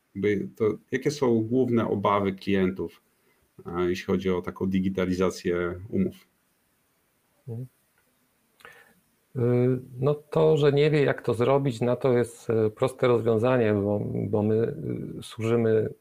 To, 0.55 0.77
jakie 0.91 1.11
są 1.11 1.41
główne 1.41 1.87
obawy 1.87 2.33
klientów, 2.33 3.01
jeśli 3.87 4.05
chodzi 4.05 4.29
o 4.29 4.41
taką 4.41 4.65
digitalizację 4.65 5.79
umów? 5.89 6.27
Y, 9.37 9.79
no 9.99 10.13
to, 10.13 10.57
że 10.57 10.71
nie 10.71 10.91
wie, 10.91 11.03
jak 11.03 11.21
to 11.21 11.33
zrobić, 11.33 11.81
na 11.81 11.95
to 11.95 12.13
jest 12.13 12.49
y, 12.49 12.69
proste 12.69 13.07
rozwiązanie, 13.07 13.73
bo, 13.73 13.99
bo 14.29 14.43
my 14.43 14.55
y, 15.19 15.23
służymy 15.23 15.93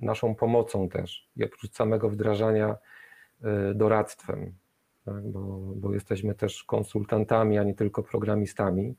naszą 0.00 0.34
pomocą 0.34 0.88
też 0.88 1.28
i 1.36 1.44
oprócz 1.44 1.72
samego 1.72 2.10
wdrażania 2.10 2.76
doradztwem, 3.74 4.52
tak? 5.04 5.26
bo, 5.26 5.58
bo 5.76 5.94
jesteśmy 5.94 6.34
też 6.34 6.64
konsultantami, 6.64 7.58
a 7.58 7.64
nie 7.64 7.74
tylko 7.74 8.02
programistami. 8.02 8.94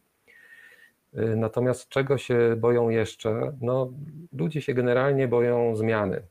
Natomiast 1.14 1.90
czego 1.90 2.18
się 2.18 2.56
boją 2.58 2.90
jeszcze? 2.90 3.58
No, 3.62 3.94
ludzie 4.34 4.62
się 4.62 4.74
generalnie 4.74 5.28
boją 5.28 5.76
zmiany. 5.76 6.22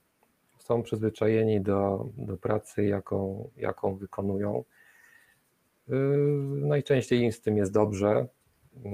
Są 0.68 0.82
przyzwyczajeni 0.82 1.60
do, 1.60 2.08
do 2.16 2.36
pracy, 2.36 2.84
jaką, 2.84 3.50
jaką 3.56 3.96
wykonują. 3.96 4.64
Y, 5.88 5.92
najczęściej 6.66 7.20
im 7.20 7.32
z 7.32 7.40
tym 7.40 7.56
jest 7.56 7.72
dobrze. 7.72 8.26
Y, 8.76 8.88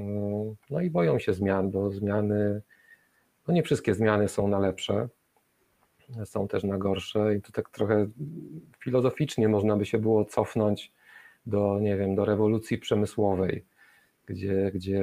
no 0.70 0.80
i 0.80 0.90
boją 0.90 1.18
się 1.18 1.34
zmian, 1.34 1.70
bo 1.70 1.90
zmiany, 1.90 2.62
no 3.48 3.54
nie 3.54 3.62
wszystkie 3.62 3.94
zmiany 3.94 4.28
są 4.28 4.48
na 4.48 4.58
lepsze, 4.58 5.08
są 6.24 6.48
też 6.48 6.64
na 6.64 6.78
gorsze 6.78 7.34
i 7.36 7.40
tu 7.40 7.52
tak 7.52 7.70
trochę 7.70 8.06
filozoficznie 8.78 9.48
można 9.48 9.76
by 9.76 9.86
się 9.86 9.98
było 9.98 10.24
cofnąć 10.24 10.92
do, 11.46 11.78
nie 11.80 11.96
wiem, 11.96 12.14
do 12.14 12.24
rewolucji 12.24 12.78
przemysłowej, 12.78 13.64
gdzie, 14.26 14.70
gdzie 14.74 15.02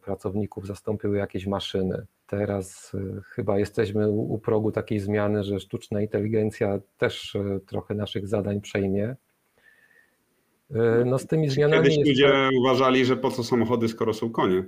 pracowników 0.00 0.66
zastąpiły 0.66 1.18
jakieś 1.18 1.46
maszyny. 1.46 2.06
Teraz 2.28 2.94
y, 2.94 3.22
chyba 3.24 3.58
jesteśmy 3.58 4.10
u 4.10 4.38
progu 4.38 4.72
takiej 4.72 5.00
zmiany, 5.00 5.44
że 5.44 5.60
sztuczna 5.60 6.00
inteligencja 6.00 6.78
też 6.98 7.36
trochę 7.66 7.94
naszych 7.94 8.28
zadań 8.28 8.60
przejmie 8.60 9.16
E, 10.74 11.04
no 11.04 11.18
z 11.18 11.26
tymi 11.26 11.50
zmianami. 11.50 11.82
Kiedyś 11.82 12.06
ludzie 12.08 12.28
tak... 12.28 12.52
uważali, 12.60 13.04
że 13.04 13.16
po 13.16 13.30
co 13.30 13.44
samochody, 13.44 13.88
skoro 13.88 14.14
są 14.14 14.30
konie. 14.30 14.64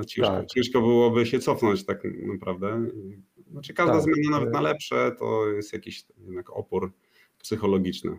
A 0.00 0.04
ciężko, 0.04 0.32
tak. 0.32 0.46
ciężko 0.46 0.80
byłoby 0.80 1.26
się 1.26 1.38
cofnąć 1.38 1.84
tak 1.84 2.02
naprawdę. 2.26 2.86
Znaczy 3.52 3.74
każda 3.74 3.94
tak. 3.94 4.02
zmiana 4.02 4.30
nawet 4.38 4.54
na 4.54 4.60
lepsze 4.60 5.12
to 5.18 5.48
jest 5.48 5.72
jakiś 5.72 6.04
jednak 6.26 6.50
opór 6.50 6.92
psychologiczny. 7.38 8.10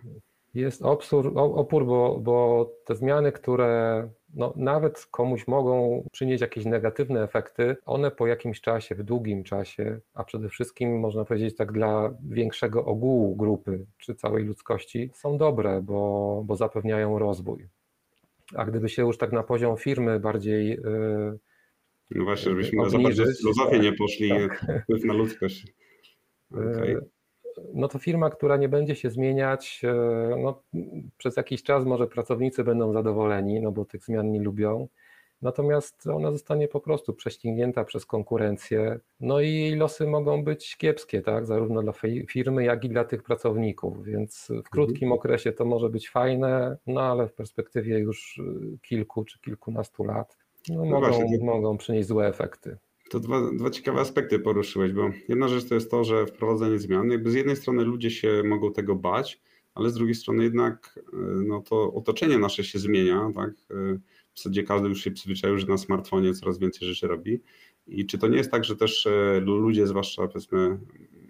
Jest 0.54 0.82
opór, 0.82 1.32
opór 1.36 1.86
bo, 1.86 2.20
bo 2.20 2.66
te 2.86 2.96
zmiany, 2.96 3.32
które 3.32 4.10
no, 4.34 4.54
nawet 4.56 5.06
komuś 5.12 5.48
mogą 5.48 6.04
przynieść 6.12 6.42
jakieś 6.42 6.66
negatywne 6.66 7.24
efekty, 7.24 7.76
one 7.86 8.12
po 8.12 8.28
jakimś 8.28 8.62
czasie, 8.62 8.96
w 8.96 9.04
długim 9.04 9.44
czasie, 9.44 10.00
a 10.14 10.24
przede 10.24 10.50
wszystkim 10.50 11.00
można 11.00 11.26
powiedzieć 11.26 11.56
tak 11.56 11.72
dla 11.72 12.14
większego 12.30 12.86
ogółu 12.86 13.36
grupy 13.36 13.86
czy 13.98 14.16
całej 14.16 14.46
ludzkości, 14.46 15.10
są 15.14 15.38
dobre, 15.38 15.82
bo, 15.82 16.44
bo 16.46 16.56
zapewniają 16.56 17.20
rozwój. 17.20 17.68
A 18.56 18.66
gdyby 18.66 18.90
się 18.90 19.02
już 19.02 19.18
tak 19.18 19.32
na 19.32 19.44
poziom 19.44 19.78
firmy 19.78 20.20
bardziej. 20.20 20.70
Yy, 20.70 21.40
no 22.12 22.24
właśnie, 22.24 22.52
żebyśmy 22.52 22.82
obniżyć, 22.82 23.16
za 23.16 23.24
bardzo 23.24 23.42
filozofię 23.42 23.72
tak, 23.72 23.82
nie 23.82 23.94
poszli, 23.94 24.30
tak. 24.30 24.66
wpływ 24.84 25.04
na 25.04 25.14
ludzkość. 25.14 25.74
Okay 26.52 27.02
no 27.74 27.88
to 27.88 28.00
firma, 28.00 28.30
która 28.30 28.58
nie 28.58 28.70
będzie 28.70 28.96
się 28.96 29.10
zmieniać, 29.10 29.82
e, 29.84 29.94
no, 30.38 30.62
przez 31.18 31.38
jakiś 31.38 31.64
czas 31.64 31.86
może 31.86 32.08
pracownicy 32.08 32.64
będą 32.64 32.94
zadowoleni, 32.94 33.62
no 33.62 33.72
bo 33.72 33.86
tych 33.86 34.04
zmian 34.04 34.32
nie 34.32 34.42
lubią. 34.42 34.88
Natomiast 35.42 36.08
ona 36.08 36.32
zostanie 36.32 36.68
po 36.68 36.80
prostu 36.80 37.14
prześcignięta 37.14 37.84
przez 37.84 38.06
konkurencję, 38.06 39.00
no 39.20 39.40
i 39.42 39.54
jej 39.54 39.76
losy 39.76 40.08
mogą 40.08 40.44
być 40.44 40.78
kiepskie, 40.78 41.22
tak? 41.22 41.46
zarówno 41.46 41.82
dla 41.82 41.94
firmy, 42.30 42.64
jak 42.64 42.84
i 42.84 42.90
dla 42.90 43.04
tych 43.04 43.24
pracowników. 43.24 44.06
Więc 44.06 44.52
w 44.66 44.70
krótkim 44.70 45.08
mhm. 45.08 45.12
okresie 45.12 45.52
to 45.52 45.66
może 45.66 45.90
być 45.90 46.10
fajne, 46.10 46.78
no 46.88 47.02
ale 47.02 47.28
w 47.28 47.34
perspektywie 47.34 48.00
już 48.00 48.42
kilku 48.82 49.26
czy 49.26 49.40
kilkunastu 49.40 50.04
lat 50.04 50.38
no, 50.70 50.76
no 50.76 50.86
mogą, 50.86 51.08
właśnie. 51.08 51.46
mogą 51.46 51.78
przynieść 51.78 52.08
złe 52.08 52.28
efekty. 52.28 52.78
To 53.12 53.20
dwa, 53.20 53.52
dwa 53.52 53.70
ciekawe 53.70 54.02
aspekty 54.02 54.40
poruszyłeś, 54.40 54.94
bo 54.94 55.10
jedna 55.30 55.48
rzecz 55.48 55.70
to 55.70 55.76
jest 55.76 55.92
to, 55.92 56.04
że 56.04 56.26
wprowadzenie 56.26 56.80
zmian, 56.80 57.12
jakby 57.12 57.32
z 57.32 57.34
jednej 57.34 57.56
strony 57.56 57.84
ludzie 57.84 58.12
się 58.12 58.44
mogą 58.46 58.74
tego 58.74 58.96
bać, 58.96 59.42
ale 59.76 59.90
z 59.90 59.94
drugiej 59.94 60.16
strony 60.16 60.44
jednak 60.44 61.00
e, 61.14 61.18
no 61.46 61.62
to 61.62 61.94
otoczenie 61.94 62.38
nasze 62.38 62.64
się 62.64 62.80
zmienia, 62.80 63.32
tak? 63.36 63.50
E, 63.50 64.00
w 64.34 64.38
zasadzie 64.38 64.64
każdy 64.64 64.88
już 64.90 65.04
się 65.04 65.12
przyzwyczaił, 65.12 65.58
że 65.58 65.68
na 65.68 65.78
smartfonie 65.78 66.34
coraz 66.34 66.60
więcej 66.60 66.88
rzeczy 66.88 67.08
robi. 67.08 67.42
I 67.88 68.06
czy 68.06 68.18
to 68.18 68.28
nie 68.28 68.38
jest 68.38 68.52
tak, 68.52 68.64
że 68.64 68.76
też 68.76 69.08
e, 69.08 69.40
ludzie, 69.40 69.88
zwłaszcza 69.88 70.28
powiedzmy 70.28 70.80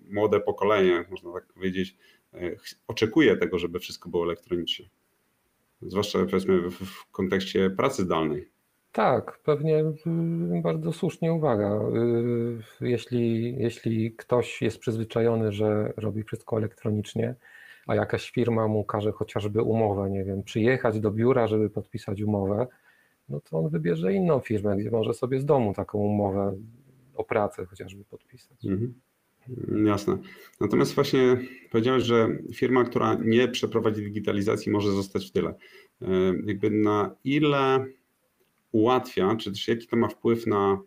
młode 0.10 0.39
pokolenie, 0.39 1.06
można 1.12 1.34
tak 1.34 1.54
powiedzieć, 1.54 1.98
oczekuje 2.88 3.38
tego, 3.38 3.60
żeby 3.60 3.80
wszystko 3.80 4.10
było 4.10 4.24
elektronicznie? 4.24 4.89
Zwłaszcza 5.82 6.20
powiedzmy 6.20 6.70
w 6.70 7.12
kontekście 7.12 7.70
pracy 7.70 8.04
zdalnej. 8.04 8.51
Tak, 8.91 9.39
pewnie 9.43 9.80
y, 9.80 10.62
bardzo 10.63 10.93
słusznie 10.93 11.34
uwaga. 11.34 11.80
Y, 12.82 12.88
jeśli, 12.88 13.56
jeśli 13.58 14.12
ktoś 14.15 14.62
jest 14.62 14.80
przyzwyczajony, 14.80 15.51
że 15.51 15.93
robi 15.97 16.23
wszystko 16.23 16.58
elektronicznie, 16.58 17.36
a 17.88 17.95
jakaś 17.95 18.32
firma 18.32 18.67
mu 18.67 18.84
każe 18.84 19.12
chociażby 19.12 19.62
umowę, 19.62 20.10
nie 20.10 20.23
wiem, 20.23 20.43
przyjechać 20.43 20.99
do 20.99 21.12
biura, 21.12 21.47
żeby 21.47 21.69
podpisać 21.69 22.21
umowę, 22.21 22.67
no 23.30 23.39
to 23.39 23.60
on 23.60 23.69
wybierze 23.69 24.13
inną 24.13 24.39
firmę, 24.39 24.77
gdzie 24.77 24.91
może 24.91 25.13
sobie 25.13 25.39
z 25.39 25.45
domu 25.45 25.73
taką 25.73 25.97
umowę 25.97 26.56
o 27.15 27.23
pracę 27.23 27.65
chociażby 27.65 28.06
podpisać. 28.06 28.65
Mhm. 28.65 28.93
Jasne. 29.86 30.17
Natomiast 30.60 30.95
właśnie 30.95 31.38
powiedziałeś, 31.71 32.04
że 32.04 32.30
firma, 32.54 32.84
która 32.84 33.13
nie 33.13 33.47
przeprowadzi 33.47 34.04
digitalizacji, 34.04 34.71
może 34.71 34.91
zostać 34.91 35.30
w 35.30 35.32
tyle. 35.32 35.49
Y, 36.01 36.06
jakby 36.45 36.69
na 36.69 37.15
ile 37.23 37.86
ułatwia, 38.71 39.36
czy 39.36 39.51
też 39.51 39.67
jaki 39.67 39.88
to 39.88 39.95
ma 39.95 40.07
wpływ 40.07 40.47
na 40.47 40.81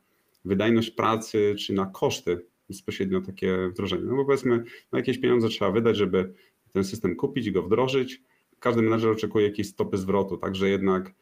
wydajność 0.45 0.91
pracy, 0.91 1.55
czy 1.59 1.73
na 1.73 1.87
koszty 1.87 2.47
bezpośrednio 2.69 3.21
takie 3.21 3.69
wdrożenie. 3.69 4.05
No 4.05 4.17
bo 4.17 4.25
powiedzmy, 4.25 4.65
no 4.93 4.99
jakieś 4.99 5.19
pieniądze 5.19 5.49
trzeba 5.49 5.71
wydać, 5.71 5.97
żeby 5.97 6.35
ten 6.73 6.85
system 6.85 7.17
kupić, 7.17 7.51
go 7.51 7.63
wdrożyć. 7.63 8.23
Każdy 8.61 8.83
menedżer 8.83 9.11
oczekuje 9.11 9.47
jakiejś 9.47 9.69
stopy 9.69 9.99
zwrotu, 9.99 10.37
także 10.37 10.69
jednak 10.69 11.15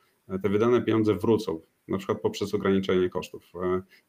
te 0.43 0.49
wydane 0.49 0.83
pieniądze 0.83 1.15
wrócą, 1.15 1.61
na 1.89 1.99
przykład 1.99 2.21
poprzez 2.21 2.55
ograniczenie 2.55 3.09
kosztów. 3.09 3.53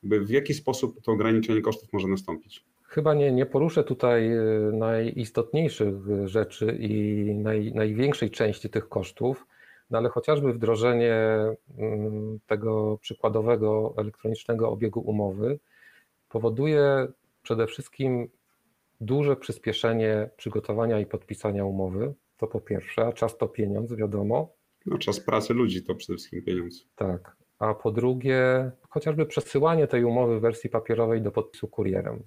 Jakby 0.03 0.25
w 0.25 0.29
jaki 0.29 0.53
sposób 0.53 1.01
to 1.01 1.11
ograniczenie 1.11 1.61
kosztów 1.61 1.93
może 1.93 2.07
nastąpić? 2.07 2.65
Chyba 2.83 3.13
nie, 3.13 3.31
nie 3.31 3.45
poruszę 3.45 3.83
tutaj 3.83 4.33
e, 4.33 4.41
najistotniejszych 4.73 5.95
rzeczy 6.25 6.77
i 6.79 7.23
naj, 7.35 7.71
największej 7.73 8.31
części 8.31 8.69
tych 8.69 8.89
kosztów, 8.89 9.45
no 9.89 9.97
ale 9.97 10.09
chociażby 10.09 10.53
wdrożenie 10.53 11.15
mm, 11.77 12.39
tego 12.45 12.97
przykładowego 12.97 13.93
elektronicznego 13.97 14.69
obiegu 14.69 14.99
umowy 14.99 15.59
powoduje 16.29 17.07
przede 17.41 17.67
wszystkim 17.67 18.29
duże 19.01 19.35
przyspieszenie 19.35 20.29
przygotowania 20.37 20.99
i 20.99 21.05
podpisania 21.05 21.65
umowy. 21.65 22.13
To 22.37 22.47
po 22.47 22.61
pierwsze, 22.61 23.05
a 23.05 23.13
czas 23.13 23.37
to 23.37 23.47
pieniądz, 23.47 23.93
wiadomo. 23.93 24.53
No, 24.85 24.97
czas 24.97 25.19
pracy 25.19 25.53
ludzi 25.53 25.83
to 25.83 25.95
przede 25.95 26.17
wszystkim 26.17 26.41
pieniądz. 26.41 26.87
Tak. 26.95 27.35
A 27.59 27.73
po 27.73 27.91
drugie, 27.91 28.71
chociażby 28.89 29.25
przesyłanie 29.25 29.87
tej 29.87 30.03
umowy 30.03 30.39
w 30.39 30.41
wersji 30.41 30.69
papierowej 30.69 31.21
do 31.21 31.31
podpisu 31.31 31.67
kurierem. 31.67 32.23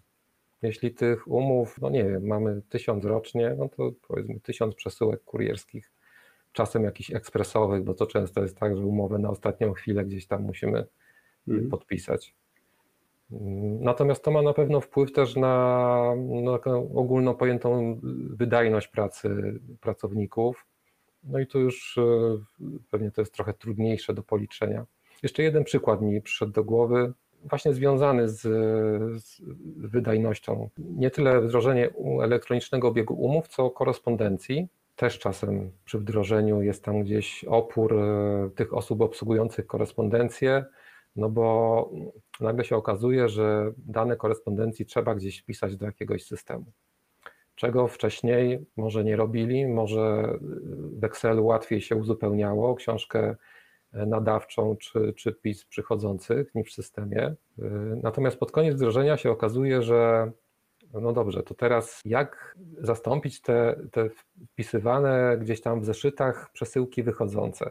Jeśli 0.62 0.94
tych 0.94 1.28
umów, 1.28 1.80
no 1.80 1.90
nie 1.90 2.04
wiem, 2.04 2.26
mamy 2.26 2.62
tysiąc 2.68 3.04
rocznie, 3.04 3.54
no 3.58 3.68
to 3.68 3.92
powiedzmy 4.08 4.40
tysiąc 4.40 4.74
przesyłek 4.74 5.24
kurierskich 5.24 5.92
czasem 6.56 6.84
jakichś 6.84 7.10
ekspresowych, 7.10 7.84
bo 7.84 7.94
to 7.94 8.06
często 8.06 8.42
jest 8.42 8.56
tak, 8.56 8.76
że 8.76 8.86
umowę 8.86 9.18
na 9.18 9.30
ostatnią 9.30 9.72
chwilę 9.72 10.04
gdzieś 10.04 10.26
tam 10.26 10.42
musimy 10.42 10.86
mhm. 11.48 11.70
podpisać. 11.70 12.34
Natomiast 13.80 14.24
to 14.24 14.30
ma 14.30 14.42
na 14.42 14.52
pewno 14.52 14.80
wpływ 14.80 15.12
też 15.12 15.36
na, 15.36 16.14
na 16.42 16.58
ogólną 16.94 17.34
pojętą 17.34 18.00
wydajność 18.30 18.88
pracy 18.88 19.60
pracowników. 19.80 20.66
No 21.24 21.38
i 21.38 21.46
tu 21.46 21.60
już 21.60 21.98
e, 21.98 22.02
pewnie 22.90 23.10
to 23.10 23.20
jest 23.20 23.34
trochę 23.34 23.54
trudniejsze 23.54 24.14
do 24.14 24.22
policzenia. 24.22 24.86
Jeszcze 25.22 25.42
jeden 25.42 25.64
przykład 25.64 26.02
mi 26.02 26.22
przyszedł 26.22 26.52
do 26.52 26.64
głowy, 26.64 27.12
właśnie 27.44 27.74
związany 27.74 28.28
z, 28.28 28.40
z 29.22 29.42
wydajnością. 29.76 30.70
Nie 30.78 31.10
tyle 31.10 31.40
wdrożenie 31.40 31.90
elektronicznego 32.22 32.88
obiegu 32.88 33.14
umów, 33.14 33.48
co 33.48 33.70
korespondencji 33.70 34.68
też 34.96 35.18
czasem 35.18 35.70
przy 35.84 35.98
wdrożeniu 35.98 36.62
jest 36.62 36.84
tam 36.84 37.02
gdzieś 37.02 37.44
opór 37.44 37.94
e, 37.94 38.50
tych 38.54 38.74
osób 38.74 39.00
obsługujących 39.00 39.66
korespondencję, 39.66 40.64
no 41.16 41.28
bo 41.28 41.90
nagle 42.40 42.64
się 42.64 42.76
okazuje, 42.76 43.28
że 43.28 43.72
dane 43.78 44.16
korespondencji 44.16 44.86
trzeba 44.86 45.14
gdzieś 45.14 45.38
wpisać 45.38 45.76
do 45.76 45.86
jakiegoś 45.86 46.24
systemu. 46.24 46.64
Czego 47.54 47.88
wcześniej 47.88 48.66
może 48.76 49.04
nie 49.04 49.16
robili, 49.16 49.66
może 49.66 50.38
w 51.00 51.04
Excelu 51.04 51.46
łatwiej 51.46 51.80
się 51.80 51.96
uzupełniało 51.96 52.74
książkę 52.74 53.36
e, 53.92 54.06
nadawczą 54.06 54.76
czy, 54.76 55.12
czy 55.16 55.32
PIS 55.32 55.64
przychodzących 55.64 56.54
niż 56.54 56.70
w 56.70 56.74
systemie. 56.74 57.22
E, 57.22 57.34
natomiast 58.02 58.36
pod 58.36 58.52
koniec 58.52 58.74
wdrożenia 58.74 59.16
się 59.16 59.30
okazuje, 59.30 59.82
że 59.82 60.30
no 60.92 61.12
dobrze, 61.12 61.42
to 61.42 61.54
teraz 61.54 62.00
jak 62.04 62.56
zastąpić 62.78 63.40
te, 63.40 63.80
te 63.92 64.08
wpisywane 64.52 65.38
gdzieś 65.40 65.60
tam 65.60 65.80
w 65.80 65.84
zeszytach 65.84 66.50
przesyłki 66.52 67.02
wychodzące? 67.02 67.70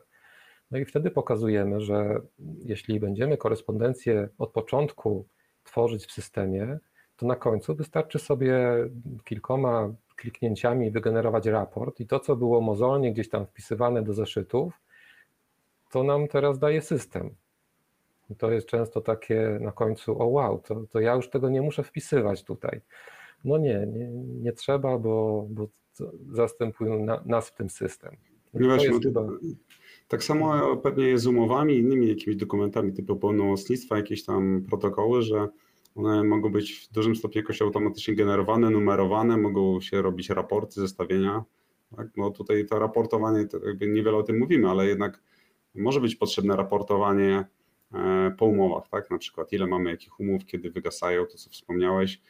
No 0.72 0.78
i 0.78 0.86
wtedy 0.86 1.12
pokazujemy, 1.12 1.82
że 1.82 2.22
jeśli 2.60 3.00
będziemy 3.00 3.38
korespondencję 3.38 4.30
od 4.38 4.52
początku 4.52 5.28
tworzyć 5.64 6.06
w 6.06 6.12
systemie, 6.12 6.80
to 7.16 7.26
na 7.26 7.36
końcu 7.36 7.76
wystarczy 7.76 8.20
sobie 8.20 8.60
kilkoma 9.24 9.94
kliknięciami 10.16 10.92
wygenerować 10.92 11.48
raport 11.48 12.00
i 12.00 12.08
to, 12.08 12.20
co 12.20 12.36
było 12.36 12.62
mozolnie 12.62 13.14
gdzieś 13.14 13.30
tam 13.30 13.46
wpisywane 13.46 14.04
do 14.04 14.14
zeszytów, 14.14 14.82
to 15.92 16.04
nam 16.04 16.28
teraz 16.28 16.60
daje 16.60 16.82
system. 16.82 17.36
To 18.38 18.52
jest 18.52 18.68
często 18.68 19.02
takie 19.02 19.58
na 19.62 19.72
końcu, 19.72 20.22
o 20.22 20.26
wow, 20.26 20.60
to, 20.60 20.84
to 20.92 21.00
ja 21.00 21.16
już 21.16 21.30
tego 21.30 21.50
nie 21.50 21.62
muszę 21.62 21.84
wpisywać 21.84 22.44
tutaj. 22.44 22.82
No 23.44 23.58
nie, 23.58 23.88
nie, 23.88 24.10
nie 24.42 24.54
trzeba, 24.54 24.98
bo, 24.98 25.48
bo 25.50 25.68
zastępują 26.32 27.06
na, 27.06 27.24
nas 27.26 27.50
w 27.50 27.56
tym 27.56 27.70
system. 27.70 28.18
No 28.54 28.78
chyba... 29.04 29.28
Tak 30.08 30.24
samo 30.24 30.78
pewnie 30.78 31.08
jest 31.08 31.24
z 31.24 31.28
umowami 31.28 31.78
innymi 31.78 32.08
jakimiś 32.08 32.38
dokumentami 32.38 32.94
typu 32.94 33.16
pełnomocnictwa, 33.16 33.98
jakieś 33.98 34.26
tam 34.26 34.66
protokoły, 34.70 35.22
że 35.22 35.48
one 35.96 36.24
mogą 36.24 36.52
być 36.52 36.74
w 36.74 36.94
dużym 36.94 37.16
stopniu 37.16 37.42
jakoś 37.42 37.62
automatycznie 37.62 38.16
generowane, 38.16 38.70
numerowane, 38.70 39.38
mogą 39.38 39.82
się 39.82 40.02
robić 40.02 40.30
raporty, 40.30 40.82
zestawienia. 40.82 41.44
Tak? 41.96 42.08
No 42.18 42.32
tutaj 42.32 42.66
to 42.66 42.80
raportowanie, 42.80 43.48
to 43.48 43.68
jakby 43.68 43.88
niewiele 43.88 44.18
o 44.18 44.24
tym 44.24 44.40
mówimy, 44.40 44.70
ale 44.70 44.88
jednak 44.88 45.22
może 45.76 46.02
być 46.02 46.16
potrzebne 46.16 46.56
raportowanie 46.56 47.38
e, 47.38 47.46
po 48.38 48.46
umowach, 48.46 48.88
tak? 48.90 49.12
Na 49.12 49.18
przykład 49.18 49.54
ile 49.54 49.68
mamy 49.68 49.90
jakich 49.90 50.20
umów, 50.20 50.46
kiedy 50.46 50.72
wygasają, 50.72 51.26
to 51.26 51.38
co 51.38 51.50
wspomniałeś, 51.50 52.22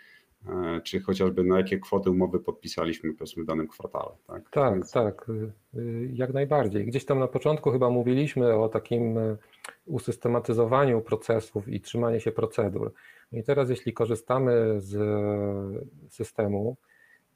e, 0.47 0.81
czy 0.81 0.99
chociażby 0.99 1.43
na 1.43 1.57
jakie 1.57 1.79
kwoty 1.79 2.09
umowy 2.09 2.39
podpisaliśmy 2.39 3.13
powiedzmy 3.13 3.43
w 3.43 3.45
danym 3.45 3.67
kwartale. 3.67 4.11
Tak, 4.27 4.49
tak, 4.49 4.73
Więc... 4.73 4.91
tak 4.91 5.29
y, 5.29 5.51
y, 5.79 6.09
jak 6.13 6.33
najbardziej. 6.33 6.85
Gdzieś 6.85 7.05
tam 7.05 7.19
na 7.19 7.27
początku 7.27 7.71
chyba 7.71 7.89
mówiliśmy 7.89 8.53
o 8.53 8.69
takim 8.69 9.17
e, 9.17 9.37
usystematyzowaniu 9.85 11.01
procesów 11.01 11.67
i 11.67 11.81
trzymaniu 11.81 12.19
się 12.19 12.31
procedur. 12.31 12.93
I 13.31 13.43
teraz 13.43 13.69
jeśli 13.69 13.93
korzystamy 13.93 14.81
z 14.81 14.93
systemu, 16.09 16.77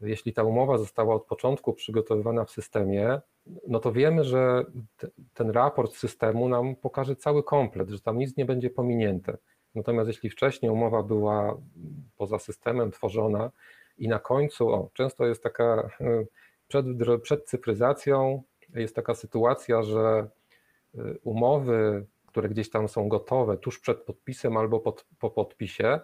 jeśli 0.01 0.33
ta 0.33 0.43
umowa 0.43 0.77
została 0.77 1.15
od 1.15 1.25
początku 1.25 1.73
przygotowywana 1.73 2.45
w 2.45 2.51
systemie, 2.51 3.21
no 3.67 3.79
to 3.79 3.91
wiemy, 3.91 4.23
że 4.23 4.65
ten 5.33 5.49
raport 5.49 5.95
systemu 5.95 6.49
nam 6.49 6.75
pokaże 6.75 7.15
cały 7.15 7.43
komplet, 7.43 7.89
że 7.89 7.99
tam 7.99 8.17
nic 8.17 8.37
nie 8.37 8.45
będzie 8.45 8.69
pominięte. 8.69 9.37
Natomiast 9.75 10.07
jeśli 10.07 10.29
wcześniej 10.29 10.71
umowa 10.71 11.03
była 11.03 11.57
poza 12.17 12.39
systemem 12.39 12.91
tworzona 12.91 13.51
i 13.97 14.07
na 14.07 14.19
końcu, 14.19 14.69
o, 14.69 14.89
często 14.93 15.25
jest 15.25 15.43
taka, 15.43 15.89
przed, 16.67 16.85
przed 17.21 17.45
cyfryzacją 17.45 18.43
jest 18.75 18.95
taka 18.95 19.13
sytuacja, 19.15 19.83
że 19.83 20.29
y, 20.95 21.19
umowy, 21.23 22.05
które 22.27 22.49
gdzieś 22.49 22.69
tam 22.69 22.87
są 22.87 23.09
gotowe 23.09 23.57
tuż 23.57 23.79
przed 23.79 24.01
podpisem 24.01 24.57
albo 24.57 24.79
pod, 24.79 25.05
po 25.19 25.29
podpisie, 25.29 25.99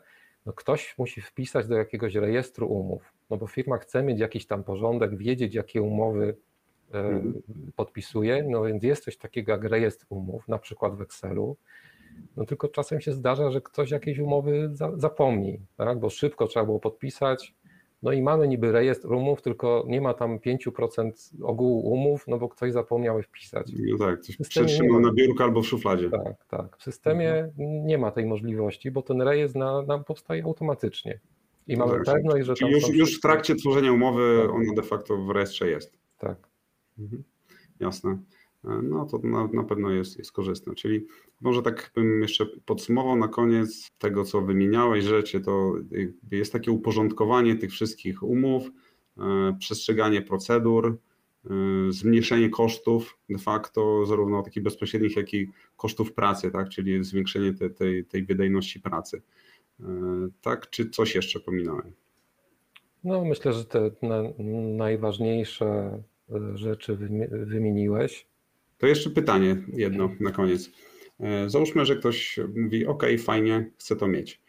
no 0.45 0.53
ktoś 0.53 0.97
musi 0.97 1.21
wpisać 1.21 1.67
do 1.67 1.75
jakiegoś 1.75 2.15
rejestru 2.15 2.67
umów, 2.67 3.13
no 3.29 3.38
bo 3.38 3.47
firma 3.47 3.77
chce 3.77 4.03
mieć 4.03 4.19
jakiś 4.19 4.47
tam 4.47 4.63
porządek, 4.63 5.17
wiedzieć 5.17 5.55
jakie 5.55 5.81
umowy 5.81 6.38
e, 6.93 6.99
mhm. 6.99 7.41
podpisuje, 7.75 8.43
no 8.43 8.63
więc 8.63 8.83
jest 8.83 9.03
coś 9.03 9.17
takiego 9.17 9.51
jak 9.51 9.63
rejestr 9.63 10.05
umów, 10.09 10.47
na 10.47 10.59
przykład 10.59 10.95
w 10.95 11.01
Excelu, 11.01 11.57
no 12.38 12.45
tylko 12.45 12.67
czasem 12.67 13.01
się 13.01 13.13
zdarza, 13.13 13.51
że 13.51 13.61
ktoś 13.61 13.91
jakieś 13.91 14.19
umowy 14.19 14.71
zapomni, 14.97 15.59
tak? 15.77 15.99
bo 15.99 16.09
szybko 16.09 16.47
trzeba 16.47 16.65
było 16.65 16.79
podpisać, 16.79 17.55
no 18.03 18.11
i 18.11 18.21
mamy 18.21 18.47
niby 18.47 18.71
rejestr 18.71 19.13
umów, 19.13 19.41
tylko 19.41 19.85
nie 19.88 20.01
ma 20.01 20.13
tam 20.13 20.39
5% 20.39 21.11
ogółu 21.43 21.91
umów, 21.93 22.25
no 22.27 22.38
bo 22.38 22.49
ktoś 22.49 22.71
zapomniał 22.71 23.21
wpisać. 23.21 23.71
No 23.91 23.97
tak, 23.97 24.21
coś 24.21 24.38
przetrzymał 24.38 24.99
na 24.99 25.13
biurku 25.13 25.43
albo 25.43 25.61
w 25.61 25.67
szufladzie. 25.67 26.09
Tak, 26.09 26.45
tak. 26.45 26.77
W 26.77 26.83
systemie 26.83 27.33
mhm. 27.33 27.88
nie 27.88 27.97
ma 27.97 28.11
tej 28.11 28.25
możliwości, 28.25 28.91
bo 28.91 29.01
ten 29.01 29.21
rejestr 29.21 29.57
na, 29.57 29.81
nam 29.81 30.03
powstaje 30.03 30.43
automatycznie. 30.43 31.19
I 31.67 31.78
mamy 31.78 32.04
tak, 32.06 32.15
pewność, 32.15 32.45
że 32.45 32.56
tam 32.56 32.69
już, 32.69 32.89
już 32.89 33.17
w 33.17 33.21
trakcie 33.21 33.56
tworzenia 33.56 33.91
umowy 33.91 34.39
tak. 34.41 34.56
ona 34.56 34.73
de 34.73 34.84
facto 34.84 35.17
w 35.17 35.30
rejestrze 35.30 35.69
jest. 35.69 35.97
Tak. 36.17 36.47
Mhm. 36.99 37.23
Jasne. 37.80 38.17
No 38.84 39.06
to 39.06 39.17
na, 39.17 39.47
na 39.54 39.63
pewno 39.63 39.89
jest, 39.89 40.17
jest 40.17 40.32
korzystne. 40.32 40.75
Czyli 40.75 41.06
może 41.41 41.62
tak 41.62 41.91
bym 41.95 42.21
jeszcze 42.21 42.45
podsumował 42.45 43.15
na 43.15 43.28
koniec 43.28 43.91
tego, 43.97 44.23
co 44.23 44.41
wymieniałeś 44.41 45.04
rzeczy, 45.04 45.41
to 45.41 45.73
jest 46.32 46.54
takie 46.54 46.71
uporządkowanie 46.71 47.56
tych 47.56 47.71
wszystkich 47.71 48.23
umów, 48.23 48.69
e, 49.17 49.58
przestrzeganie 49.60 50.21
procedur, 50.21 50.97
e, 51.45 51.49
zmniejszenie 51.89 52.49
kosztów 52.49 53.17
de 53.30 53.38
facto, 53.38 54.06
zarówno 54.06 54.43
takich 54.43 54.63
bezpośrednich, 54.63 55.15
jak 55.15 55.34
i 55.34 55.51
kosztów 55.78 56.13
pracy, 56.13 56.51
tak? 56.51 56.69
czyli 56.69 57.04
zwiększenie 57.04 57.54
te, 57.54 57.69
tej, 57.69 58.06
tej 58.06 58.25
wydajności 58.25 58.80
pracy. 58.80 59.21
E, 59.79 59.85
tak, 60.41 60.69
czy 60.69 60.89
coś 60.89 61.15
jeszcze 61.15 61.39
pominąłem? 61.39 61.93
No, 63.03 63.25
myślę, 63.25 63.53
że 63.53 63.65
te 63.65 63.91
na, 64.01 64.23
najważniejsze 64.77 66.01
rzeczy 66.53 66.97
wymieniłeś. 67.31 68.27
To 68.77 68.88
jeszcze 68.88 69.09
pytanie 69.09 69.63
jedno 69.73 70.09
na 70.19 70.31
koniec. 70.31 70.71
E, 71.19 71.49
załóżmy, 71.49 71.85
że 71.85 71.95
ktoś 71.95 72.39
mówi: 72.55 72.85
OK, 72.85 73.03
fajnie, 73.19 73.71
chcę 73.77 73.95
to 73.95 74.07
mieć. 74.07 74.41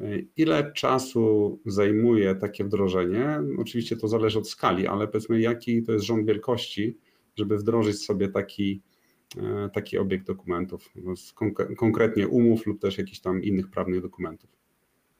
E, 0.00 0.18
ile 0.36 0.72
czasu 0.72 1.58
zajmuje 1.66 2.34
takie 2.34 2.64
wdrożenie? 2.64 3.40
Oczywiście 3.58 3.96
to 3.96 4.08
zależy 4.08 4.38
od 4.38 4.48
skali, 4.48 4.86
ale 4.86 5.08
powiedzmy, 5.08 5.40
jaki 5.40 5.82
to 5.82 5.92
jest 5.92 6.04
rząd 6.04 6.26
wielkości, 6.26 6.98
żeby 7.36 7.58
wdrożyć 7.58 8.04
sobie 8.04 8.28
taki, 8.28 8.82
e, 9.36 9.70
taki 9.72 9.98
obiekt 9.98 10.26
dokumentów, 10.26 10.90
no, 10.94 11.14
konkretnie 11.76 12.28
umów 12.28 12.66
lub 12.66 12.80
też 12.80 12.98
jakichś 12.98 13.20
tam 13.20 13.42
innych 13.42 13.70
prawnych 13.70 14.02
dokumentów. 14.02 14.50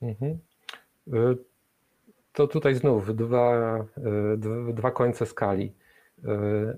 Mhm. 0.02 0.38
To 2.32 2.46
tutaj 2.46 2.74
znów 2.74 3.16
dwa, 3.16 3.78
dwa 4.72 4.90
końce 4.90 5.26
skali. 5.26 5.72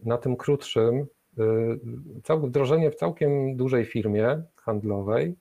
Na 0.05 0.19
tym 0.19 0.37
krótszym 0.37 1.07
Y, 2.31 2.37
wdrożenie 2.37 2.91
w 2.91 2.95
całkiem 2.95 3.57
dużej 3.57 3.85
firmie 3.85 4.43
handlowej, 4.57 5.37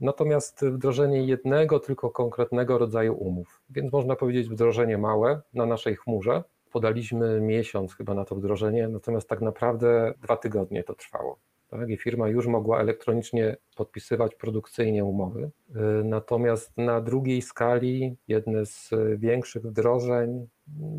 natomiast 0.00 0.64
wdrożenie 0.64 1.24
jednego 1.24 1.80
tylko 1.80 2.10
konkretnego 2.10 2.78
rodzaju 2.78 3.14
umów. 3.14 3.62
Więc 3.70 3.92
można 3.92 4.16
powiedzieć 4.16 4.48
wdrożenie 4.48 4.98
małe 4.98 5.40
na 5.54 5.66
naszej 5.66 5.96
chmurze. 5.96 6.42
Podaliśmy 6.72 7.40
miesiąc 7.40 7.94
chyba 7.94 8.14
na 8.14 8.24
to 8.24 8.34
wdrożenie, 8.34 8.88
natomiast 8.88 9.28
tak 9.28 9.40
naprawdę 9.40 10.14
dwa 10.22 10.36
tygodnie 10.36 10.84
to 10.84 10.94
trwało. 10.94 11.38
Tak? 11.78 11.90
I 11.90 11.96
firma 11.96 12.28
już 12.28 12.46
mogła 12.46 12.80
elektronicznie 12.80 13.56
podpisywać 13.76 14.34
produkcyjnie 14.34 15.04
umowy. 15.04 15.50
Y, 16.00 16.04
natomiast 16.04 16.76
na 16.76 17.00
drugiej 17.00 17.42
skali 17.42 18.16
jedne 18.28 18.66
z 18.66 18.90
większych 19.16 19.62
wdrożeń 19.62 20.46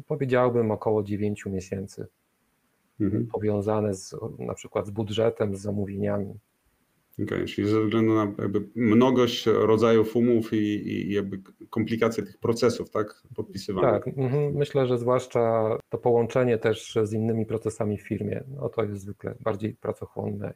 powiedziałbym 0.07 0.71
około 0.71 1.03
9 1.03 1.45
miesięcy 1.45 2.07
mhm. 3.01 3.27
powiązane 3.27 3.93
z, 3.93 4.15
na 4.39 4.53
przykład 4.53 4.88
z 4.88 4.89
budżetem, 4.89 5.55
z 5.55 5.61
zamówieniami. 5.61 6.33
Okay, 7.23 7.45
czyli 7.45 7.67
ze 7.67 7.84
względu 7.84 8.13
na 8.13 8.34
jakby 8.39 8.69
mnogość 8.75 9.45
rodzajów 9.45 10.15
umów 10.15 10.54
i, 10.54 10.88
i 10.88 11.13
jakby 11.13 11.41
komplikacje 11.69 12.23
tych 12.23 12.38
procesów, 12.38 12.89
tak, 12.89 13.23
podpisywania. 13.36 13.91
Tak, 13.91 14.08
mhm. 14.08 14.54
myślę, 14.54 14.88
że 14.88 14.97
zwłaszcza 14.97 15.78
to 15.89 15.97
połączenie 15.97 16.58
też 16.58 16.97
z 17.04 17.13
innymi 17.13 17.45
procesami 17.45 17.97
w 17.97 18.08
firmie, 18.08 18.43
no 18.47 18.69
to 18.69 18.84
jest 18.84 19.01
zwykle 19.01 19.36
bardziej 19.39 19.73
pracochłonne. 19.73 20.54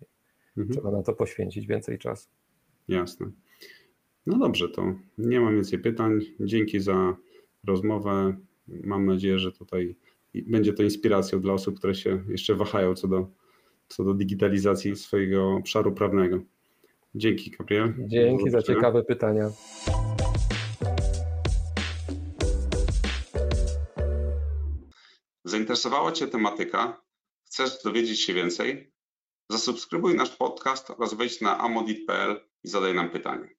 Mhm. 0.57 0.69
Trzeba 0.69 0.91
na 0.91 1.03
to 1.03 1.13
poświęcić 1.13 1.67
więcej 1.67 1.97
czasu. 1.97 2.29
Jasne. 2.87 3.31
No 4.25 4.37
dobrze, 4.37 4.69
to 4.69 4.95
nie 5.17 5.39
mam 5.39 5.55
więcej 5.55 5.79
pytań. 5.79 6.19
Dzięki 6.39 6.79
za 6.79 7.15
rozmowę. 7.67 8.37
Mam 8.67 9.05
nadzieję, 9.05 9.39
że 9.39 9.51
tutaj 9.51 9.95
i 10.33 10.43
będzie 10.43 10.73
to 10.73 10.83
inspiracją 10.83 11.41
dla 11.41 11.53
osób, 11.53 11.77
które 11.77 11.95
się 11.95 12.23
jeszcze 12.29 12.55
wahają 12.55 12.93
co 12.93 13.07
do, 13.07 13.27
co 13.89 14.03
do 14.03 14.13
digitalizacji 14.13 14.95
swojego 14.95 15.53
obszaru 15.53 15.91
prawnego. 15.91 16.39
Dzięki, 17.15 17.51
Gabriel. 17.51 17.93
Dzięki 18.07 18.49
za 18.49 18.61
ciekawe 18.61 19.03
pytania. 19.03 19.49
Zainteresowała 25.43 26.11
Cię 26.11 26.27
tematyka? 26.27 27.01
Chcesz 27.45 27.83
dowiedzieć 27.83 28.21
się 28.21 28.33
więcej? 28.33 28.93
Zasubskrybuj 29.49 30.15
nasz 30.15 30.35
podcast 30.35 30.89
oraz 30.89 31.13
wejdź 31.13 31.41
na 31.41 31.57
amodit.pl 31.57 32.39
i 32.63 32.69
zadaj 32.69 32.93
nam 32.93 33.09
pytanie. 33.09 33.58